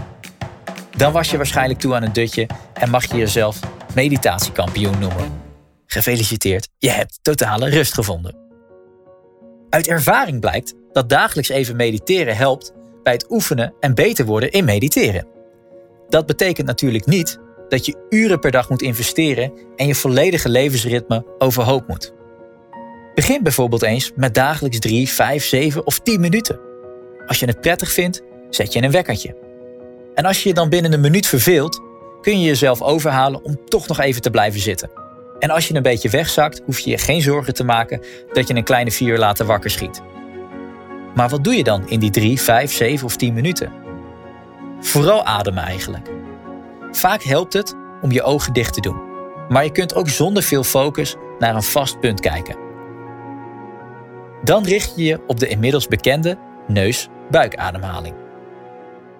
Dan 0.98 1.12
was 1.12 1.32
je 1.32 1.38
waarschijnlijk 1.38 1.80
toe 1.80 1.96
aan 1.96 2.04
een 2.04 2.14
dutje 2.14 2.48
en 2.74 2.90
mag 2.90 3.06
je 3.06 3.18
jezelf 3.18 3.60
meditatiekampioen 3.96 5.00
noemen. 5.00 5.42
Gefeliciteerd, 5.86 6.70
je 6.78 6.90
hebt 6.90 7.20
totale 7.22 7.70
rust 7.70 7.94
gevonden. 7.94 8.36
Uit 9.70 9.88
ervaring 9.88 10.40
blijkt 10.40 10.74
dat 10.92 11.10
dagelijks 11.10 11.50
even 11.50 11.76
mediteren 11.76 12.36
helpt 12.36 12.74
bij 13.04 13.14
het 13.14 13.32
oefenen 13.32 13.74
en 13.80 13.94
beter 13.94 14.26
worden 14.26 14.52
in 14.52 14.66
mediteren. 14.66 15.28
Dat 16.10 16.26
betekent 16.26 16.68
natuurlijk 16.68 17.06
niet 17.06 17.40
dat 17.72 17.86
je 17.86 18.06
uren 18.10 18.40
per 18.40 18.52
dag 18.52 18.70
moet 18.70 18.82
investeren 18.82 19.54
en 19.76 19.88
je 19.88 19.96
volledige 19.96 20.50
levensritme 20.50 21.26
overhoop 21.38 21.88
moet. 21.88 22.14
Begin 23.16 23.44
bijvoorbeeld 23.44 23.82
eens 23.82 24.12
met 24.16 24.34
dagelijks 24.34 24.80
3, 24.80 25.10
5, 25.10 25.46
7 25.46 25.86
of 25.86 26.00
10 26.00 26.20
minuten. 26.20 26.60
Als 27.28 27.40
je 27.40 27.46
het 27.46 27.62
prettig 27.62 27.92
vindt, 27.92 28.22
zet 28.50 28.74
je 28.74 28.84
een 28.84 28.92
wekkertje. 28.92 29.36
En 30.14 30.26
als 30.26 30.44
je 30.44 30.50
je 30.50 30.56
dan 30.56 30.70
binnen 30.70 30.94
een 30.94 31.02
minuut 31.02 31.28
verveelt, 31.28 31.82
kun 32.22 32.40
je 32.40 32.48
jezelf 32.48 32.82
overhalen 32.82 33.44
om 33.44 33.66
toch 33.66 33.88
nog 33.88 34.00
even 34.00 34.22
te 34.22 34.30
blijven 34.30 34.60
zitten. 34.60 34.92
En 35.40 35.50
als 35.50 35.68
je 35.68 35.76
een 35.76 35.82
beetje 35.82 36.10
wegzakt, 36.10 36.62
hoef 36.66 36.80
je 36.80 36.90
je 36.90 36.98
geen 36.98 37.22
zorgen 37.22 37.54
te 37.54 37.64
maken 37.64 38.02
dat 38.34 38.48
je 38.48 38.56
een 38.56 38.64
kleine 38.64 38.92
vier 38.92 39.10
uur 39.12 39.18
later 39.18 39.46
wakker 39.46 39.70
schiet. 39.70 40.02
Maar 41.16 41.30
wat 41.30 41.44
doe 41.44 41.56
je 41.56 41.64
dan 41.64 41.90
in 41.90 42.00
die 42.00 42.10
3, 42.10 42.42
5, 42.42 42.72
7 42.72 43.06
of 43.06 43.16
10 43.16 43.34
minuten? 43.34 43.72
Vooral 44.80 45.26
ademen 45.26 45.64
eigenlijk. 45.64 46.21
Vaak 46.92 47.24
helpt 47.24 47.54
het 47.54 47.76
om 48.02 48.12
je 48.12 48.24
ogen 48.24 48.54
dicht 48.54 48.74
te 48.74 48.82
doen. 48.82 49.02
Maar 49.50 49.64
je 49.64 49.72
kunt 49.72 49.96
ook 49.96 50.10
zonder 50.10 50.44
veel 50.44 50.64
focus 50.64 51.16
naar 51.40 51.56
een 51.56 51.64
vast 51.64 52.00
punt 52.00 52.20
kijken. 52.20 52.56
Dan 54.44 54.64
richt 54.64 54.96
je 54.96 55.04
je 55.04 55.20
op 55.28 55.40
de 55.40 55.48
inmiddels 55.48 55.88
bekende 55.88 56.38
neus-buikademhaling. 56.68 58.16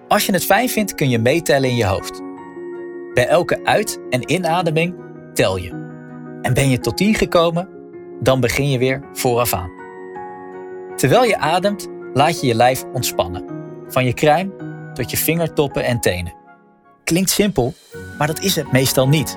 Als 0.08 0.26
je 0.26 0.32
het 0.32 0.44
fijn 0.44 0.68
vindt, 0.68 0.94
kun 0.94 1.08
je 1.08 1.18
meetellen 1.18 1.68
in 1.68 1.76
je 1.76 1.86
hoofd. 1.86 2.20
Bij 3.14 3.26
elke 3.26 3.64
uit- 3.64 4.00
en 4.10 4.30
inademing 4.32 4.94
tel 5.34 5.56
je. 5.56 5.70
En 6.42 6.54
ben 6.54 6.68
je 6.68 6.78
tot 6.78 6.96
10 6.96 7.14
gekomen, 7.14 7.68
dan 8.20 8.40
begin 8.40 8.70
je 8.70 8.78
weer 8.78 9.02
vooraf 9.12 9.52
aan. 9.52 9.70
Terwijl 10.96 11.24
je 11.24 11.38
ademt, 11.38 11.88
laat 12.12 12.40
je 12.40 12.46
je 12.46 12.54
lijf 12.54 12.84
ontspannen. 12.92 13.44
Van 13.88 14.04
je 14.04 14.14
kruin 14.14 14.52
tot 14.94 15.10
je 15.10 15.16
vingertoppen 15.16 15.84
en 15.84 16.00
tenen. 16.00 16.34
Klinkt 17.04 17.30
simpel, 17.30 17.74
maar 18.18 18.26
dat 18.26 18.40
is 18.40 18.56
het 18.56 18.72
meestal 18.72 19.08
niet. 19.08 19.36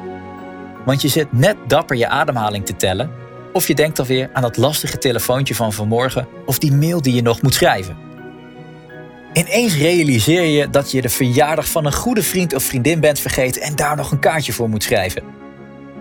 Want 0.86 1.02
je 1.02 1.08
zit 1.08 1.32
net 1.32 1.56
dapper 1.68 1.98
je 1.98 2.08
ademhaling 2.08 2.66
te 2.66 2.76
tellen, 2.76 3.12
of 3.54 3.68
je 3.68 3.76
denkt 3.76 4.00
alweer 4.00 4.30
aan 4.34 4.42
dat 4.42 4.58
lastige 4.58 4.98
telefoontje 4.98 5.56
van 5.56 5.74
vanmorgen 5.74 6.28
of 6.46 6.60
die 6.60 6.74
mail 6.74 7.02
die 7.02 7.14
je 7.14 7.22
nog 7.22 7.42
moet 7.42 7.54
schrijven. 7.54 7.98
Ineens 9.34 9.78
realiseer 9.78 10.44
je 10.44 10.70
dat 10.70 10.92
je 10.92 11.02
de 11.02 11.10
verjaardag 11.10 11.70
van 11.70 11.86
een 11.86 11.94
goede 11.94 12.24
vriend 12.24 12.54
of 12.54 12.64
vriendin 12.64 13.00
bent 13.00 13.20
vergeten 13.20 13.62
en 13.62 13.76
daar 13.76 13.96
nog 13.96 14.12
een 14.12 14.20
kaartje 14.20 14.54
voor 14.54 14.70
moet 14.70 14.84
schrijven. 14.84 15.24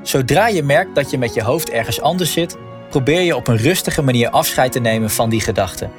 Zodra 0.03 0.49
je 0.49 0.63
merkt 0.63 0.95
dat 0.95 1.11
je 1.11 1.19
met 1.19 1.35
je 1.35 1.43
hoofd 1.43 1.71
ergens 1.71 2.01
anders 2.01 2.33
zit, 2.33 2.57
probeer 2.91 3.21
je 3.21 3.37
op 3.37 3.49
een 3.49 3.57
rustige 3.57 4.03
manier 4.03 4.31
afscheid 4.31 4.73
te 4.73 4.81
nemen 4.81 5.11
van 5.11 5.31
die 5.31 5.41
gedachten. 5.41 5.91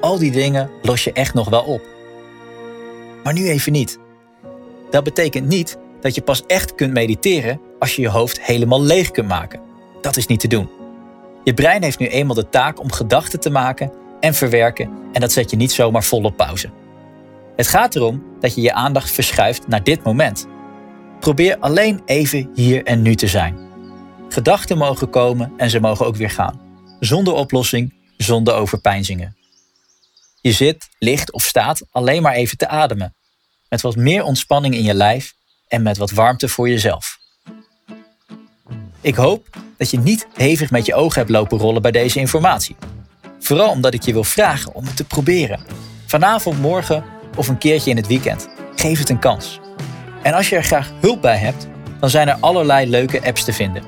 Al 0.00 0.18
die 0.18 0.30
dingen 0.30 0.70
los 0.82 1.04
je 1.04 1.12
echt 1.12 1.34
nog 1.34 1.48
wel 1.48 1.62
op. 1.62 1.82
Maar 3.22 3.32
nu 3.32 3.48
even 3.48 3.72
niet. 3.72 3.98
Dat 4.90 5.04
betekent 5.04 5.46
niet 5.46 5.78
dat 6.00 6.14
je 6.14 6.22
pas 6.22 6.46
echt 6.46 6.74
kunt 6.74 6.92
mediteren 6.92 7.60
als 7.78 7.96
je 7.96 8.02
je 8.02 8.08
hoofd 8.08 8.40
helemaal 8.40 8.82
leeg 8.82 9.10
kunt 9.10 9.28
maken. 9.28 9.60
Dat 10.00 10.16
is 10.16 10.26
niet 10.26 10.40
te 10.40 10.48
doen. 10.48 10.70
Je 11.44 11.54
brein 11.54 11.82
heeft 11.82 11.98
nu 11.98 12.06
eenmaal 12.06 12.34
de 12.34 12.48
taak 12.48 12.80
om 12.80 12.92
gedachten 12.92 13.40
te 13.40 13.50
maken 13.50 13.92
en 14.20 14.34
verwerken 14.34 14.90
en 15.12 15.20
dat 15.20 15.32
zet 15.32 15.50
je 15.50 15.56
niet 15.56 15.72
zomaar 15.72 16.04
vol 16.04 16.22
op 16.22 16.36
pauze. 16.36 16.70
Het 17.56 17.66
gaat 17.66 17.94
erom 17.94 18.22
dat 18.40 18.54
je 18.54 18.60
je 18.60 18.72
aandacht 18.72 19.10
verschuift 19.10 19.68
naar 19.68 19.82
dit 19.82 20.02
moment. 20.04 20.46
Probeer 21.20 21.58
alleen 21.58 22.02
even 22.04 22.50
hier 22.54 22.84
en 22.84 23.02
nu 23.02 23.14
te 23.14 23.26
zijn. 23.26 23.58
Gedachten 24.28 24.78
mogen 24.78 25.10
komen 25.10 25.52
en 25.56 25.70
ze 25.70 25.80
mogen 25.80 26.06
ook 26.06 26.16
weer 26.16 26.30
gaan. 26.30 26.60
Zonder 27.00 27.34
oplossing, 27.34 27.94
zonder 28.16 28.54
overpeinzingen. 28.54 29.36
Je 30.40 30.52
zit, 30.52 30.88
ligt 30.98 31.32
of 31.32 31.42
staat 31.42 31.86
alleen 31.90 32.22
maar 32.22 32.34
even 32.34 32.56
te 32.56 32.68
ademen. 32.68 33.14
Met 33.70 33.80
wat 33.80 33.96
meer 33.96 34.22
ontspanning 34.22 34.74
in 34.74 34.82
je 34.82 34.94
lijf 34.94 35.34
en 35.68 35.82
met 35.82 35.96
wat 35.96 36.10
warmte 36.10 36.48
voor 36.48 36.68
jezelf. 36.68 37.18
Ik 39.00 39.14
hoop 39.14 39.46
dat 39.76 39.90
je 39.90 39.98
niet 39.98 40.26
hevig 40.34 40.70
met 40.70 40.86
je 40.86 40.94
ogen 40.94 41.18
hebt 41.18 41.30
lopen 41.30 41.58
rollen 41.58 41.82
bij 41.82 41.90
deze 41.90 42.18
informatie. 42.18 42.76
Vooral 43.38 43.70
omdat 43.70 43.94
ik 43.94 44.02
je 44.02 44.12
wil 44.12 44.24
vragen 44.24 44.74
om 44.74 44.84
het 44.84 44.96
te 44.96 45.04
proberen. 45.04 45.60
Vanavond, 46.06 46.60
morgen 46.60 47.04
of 47.36 47.48
een 47.48 47.58
keertje 47.58 47.90
in 47.90 47.96
het 47.96 48.06
weekend. 48.06 48.48
Geef 48.74 48.98
het 48.98 49.08
een 49.08 49.18
kans. 49.18 49.60
En 50.22 50.32
als 50.32 50.48
je 50.48 50.56
er 50.56 50.64
graag 50.64 50.90
hulp 51.00 51.20
bij 51.20 51.36
hebt, 51.36 51.66
dan 52.00 52.10
zijn 52.10 52.28
er 52.28 52.36
allerlei 52.40 52.90
leuke 52.90 53.22
apps 53.22 53.44
te 53.44 53.52
vinden. 53.52 53.82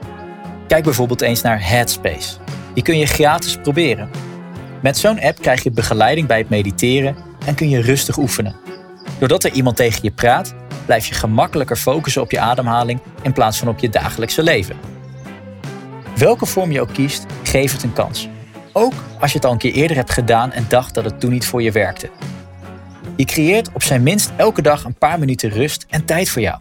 Kijk 0.67 0.85
bijvoorbeeld 0.85 1.21
eens 1.21 1.43
naar 1.43 1.69
Headspace. 1.69 2.37
Die 2.75 2.83
kun 2.83 2.99
je 2.99 3.07
gratis 3.07 3.57
proberen. 3.57 4.11
Met 4.83 4.99
zo'n 4.99 5.21
app 5.21 5.41
krijg 5.41 5.63
je 5.63 5.71
begeleiding 5.71 6.27
bij 6.27 6.39
het 6.39 6.49
mediteren 6.49 7.17
en 7.47 7.55
kun 7.55 7.69
je 7.69 7.81
rustig 7.81 8.17
oefenen. 8.17 8.72
Doordat 9.23 9.45
er 9.45 9.53
iemand 9.53 9.77
tegen 9.77 10.01
je 10.03 10.11
praat, 10.11 10.55
blijf 10.85 11.07
je 11.07 11.15
gemakkelijker 11.15 11.77
focussen 11.77 12.23
op 12.23 12.31
je 12.31 12.41
ademhaling 12.41 13.01
in 13.23 13.33
plaats 13.33 13.59
van 13.59 13.69
op 13.69 13.79
je 13.79 13.89
dagelijkse 13.89 14.43
leven. 14.43 14.77
Welke 16.17 16.47
vorm 16.47 16.73
je 16.73 16.81
ook 16.81 16.93
kiest, 16.93 17.27
geef 17.43 17.73
het 17.73 17.83
een 17.83 17.93
kans. 17.93 18.29
Ook 18.73 18.93
als 19.21 19.31
je 19.31 19.37
het 19.37 19.47
al 19.47 19.53
een 19.53 19.59
keer 19.59 19.73
eerder 19.73 19.97
hebt 19.97 20.11
gedaan 20.11 20.53
en 20.53 20.65
dacht 20.69 20.95
dat 20.95 21.05
het 21.05 21.21
toen 21.21 21.31
niet 21.31 21.47
voor 21.47 21.63
je 21.63 21.73
werkte. 21.73 22.11
Je 23.17 23.25
creëert 23.25 23.73
op 23.73 23.83
zijn 23.83 24.03
minst 24.03 24.33
elke 24.37 24.63
dag 24.63 24.85
een 24.85 24.99
paar 24.99 25.19
minuten 25.19 25.51
rust 25.51 25.87
en 25.89 26.05
tijd 26.05 26.29
voor 26.29 26.43
jou. 26.43 26.61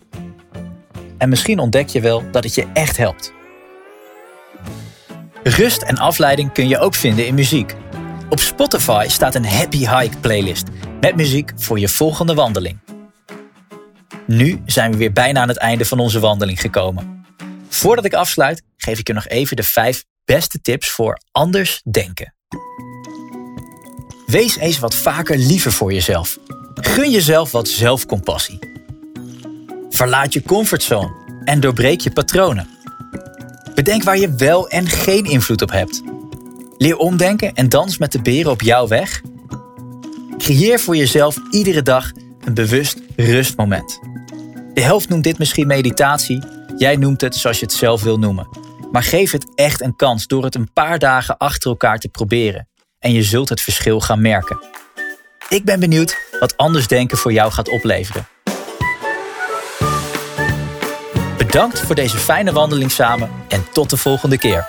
En 1.18 1.30
misschien 1.30 1.60
ontdek 1.60 1.88
je 1.88 2.02
wel 2.02 2.24
dat 2.32 2.44
het 2.44 2.56
je 2.56 2.68
echt 2.74 2.98
helpt. 2.98 3.34
Rust 5.44 5.82
en 5.82 5.98
afleiding 5.98 6.52
kun 6.52 6.68
je 6.68 6.80
ook 6.80 6.96
vinden 6.96 7.28
in 7.28 7.36
muziek. 7.36 7.76
Op 8.30 8.40
Spotify 8.40 9.06
staat 9.08 9.36
een 9.36 9.46
Happy 9.46 9.78
Hike 9.78 10.18
playlist 10.18 10.68
met 11.02 11.16
muziek 11.16 11.52
voor 11.56 11.80
je 11.80 11.90
volgende 11.90 12.34
wandeling. 12.34 12.80
Nu 14.28 14.62
zijn 14.66 14.92
we 14.92 14.98
weer 14.98 15.14
bijna 15.14 15.42
aan 15.42 15.48
het 15.48 15.58
einde 15.58 15.86
van 15.86 16.00
onze 16.00 16.20
wandeling 16.20 16.62
gekomen. 16.62 17.26
Voordat 17.70 18.06
ik 18.06 18.14
afsluit, 18.14 18.64
geef 18.78 19.00
ik 19.00 19.08
je 19.08 19.14
nog 19.14 19.28
even 19.28 19.56
de 19.56 19.64
vijf 19.64 20.04
beste 20.26 20.62
tips 20.62 20.90
voor 20.90 21.22
anders 21.32 21.82
denken. 21.92 22.34
Wees 24.26 24.58
eens 24.58 24.80
wat 24.80 24.96
vaker 24.96 25.38
liever 25.38 25.72
voor 25.72 25.94
jezelf. 25.94 26.38
Gun 26.74 27.12
jezelf 27.12 27.52
wat 27.52 27.68
zelfcompassie. 27.68 28.60
Verlaat 29.90 30.34
je 30.34 30.42
comfortzone 30.42 31.12
en 31.44 31.60
doorbreek 31.60 32.02
je 32.02 32.12
patronen. 32.12 32.70
Bedenk 33.76 34.04
waar 34.04 34.18
je 34.18 34.36
wel 34.36 34.70
en 34.70 34.88
geen 34.88 35.26
invloed 35.26 35.62
op 35.62 35.72
hebt. 35.72 36.02
Leer 36.78 36.98
omdenken 36.98 37.54
en 37.54 37.70
dans 37.70 37.98
met 37.98 38.12
de 38.12 38.22
beren 38.22 38.52
op 38.52 38.62
jouw 38.62 38.88
weg. 38.88 39.22
Creëer 40.42 40.80
voor 40.80 40.96
jezelf 40.96 41.38
iedere 41.52 41.82
dag 41.82 42.12
een 42.40 42.54
bewust 42.54 42.98
rustmoment. 43.16 44.00
De 44.74 44.82
helft 44.82 45.10
noemt 45.10 45.24
dit 45.24 45.38
misschien 45.38 45.68
meditatie, 45.68 46.44
jij 46.78 46.96
noemt 46.96 47.22
het 47.22 47.36
zoals 47.36 47.60
je 47.60 47.66
het 47.66 47.74
zelf 47.74 48.04
wil 48.04 48.18
noemen. 48.18 48.48
Maar 48.92 49.04
geef 49.04 49.32
het 49.32 49.52
echt 49.56 49.82
een 49.82 49.96
kans 49.96 50.28
door 50.28 50.44
het 50.44 50.56
een 50.56 50.74
paar 50.74 51.00
dagen 51.00 51.38
achter 51.38 51.70
elkaar 51.70 51.98
te 51.98 52.08
proberen. 52.08 52.68
En 53.00 53.12
je 53.12 53.24
zult 53.24 53.50
het 53.50 53.62
verschil 53.62 54.00
gaan 54.00 54.22
merken. 54.22 54.60
Ik 55.50 55.66
ben 55.66 55.80
benieuwd 55.80 56.18
wat 56.40 56.58
anders 56.58 56.88
denken 56.88 57.18
voor 57.18 57.34
jou 57.34 57.52
gaat 57.52 57.70
opleveren. 57.70 58.28
Bedankt 61.38 61.80
voor 61.80 61.96
deze 61.96 62.18
fijne 62.18 62.52
wandeling 62.52 62.92
samen 62.92 63.30
en 63.48 63.66
tot 63.72 63.90
de 63.90 63.98
volgende 63.98 64.38
keer. 64.38 64.68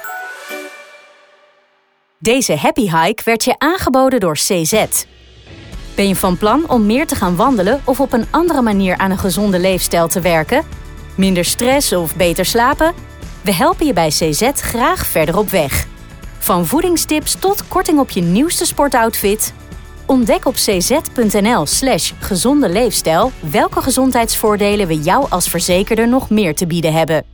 Deze 2.18 2.56
happy 2.56 2.90
hike 2.90 3.22
werd 3.24 3.44
je 3.44 3.54
aangeboden 3.58 4.20
door 4.20 4.34
CZ. 4.34 4.84
Ben 5.94 6.08
je 6.08 6.16
van 6.16 6.36
plan 6.36 6.68
om 6.68 6.86
meer 6.86 7.06
te 7.06 7.14
gaan 7.14 7.36
wandelen 7.36 7.80
of 7.84 8.00
op 8.00 8.12
een 8.12 8.26
andere 8.30 8.62
manier 8.62 8.96
aan 8.96 9.10
een 9.10 9.18
gezonde 9.18 9.58
leefstijl 9.58 10.08
te 10.08 10.20
werken? 10.20 10.64
Minder 11.14 11.44
stress 11.44 11.92
of 11.92 12.16
beter 12.16 12.44
slapen? 12.44 12.94
We 13.40 13.54
helpen 13.54 13.86
je 13.86 13.92
bij 13.92 14.08
CZ 14.08 14.50
graag 14.54 15.06
verder 15.06 15.38
op 15.38 15.50
weg. 15.50 15.86
Van 16.38 16.66
voedingstips 16.66 17.34
tot 17.34 17.68
korting 17.68 17.98
op 17.98 18.10
je 18.10 18.20
nieuwste 18.20 18.66
sportoutfit. 18.66 19.54
Ontdek 20.06 20.46
op 20.46 20.54
cz.nl/slash 20.54 22.12
gezonde 22.18 22.68
leefstijl 22.68 23.32
welke 23.50 23.82
gezondheidsvoordelen 23.82 24.86
we 24.86 24.96
jou 24.96 25.26
als 25.28 25.48
verzekerder 25.48 26.08
nog 26.08 26.30
meer 26.30 26.54
te 26.54 26.66
bieden 26.66 26.92
hebben. 26.92 27.31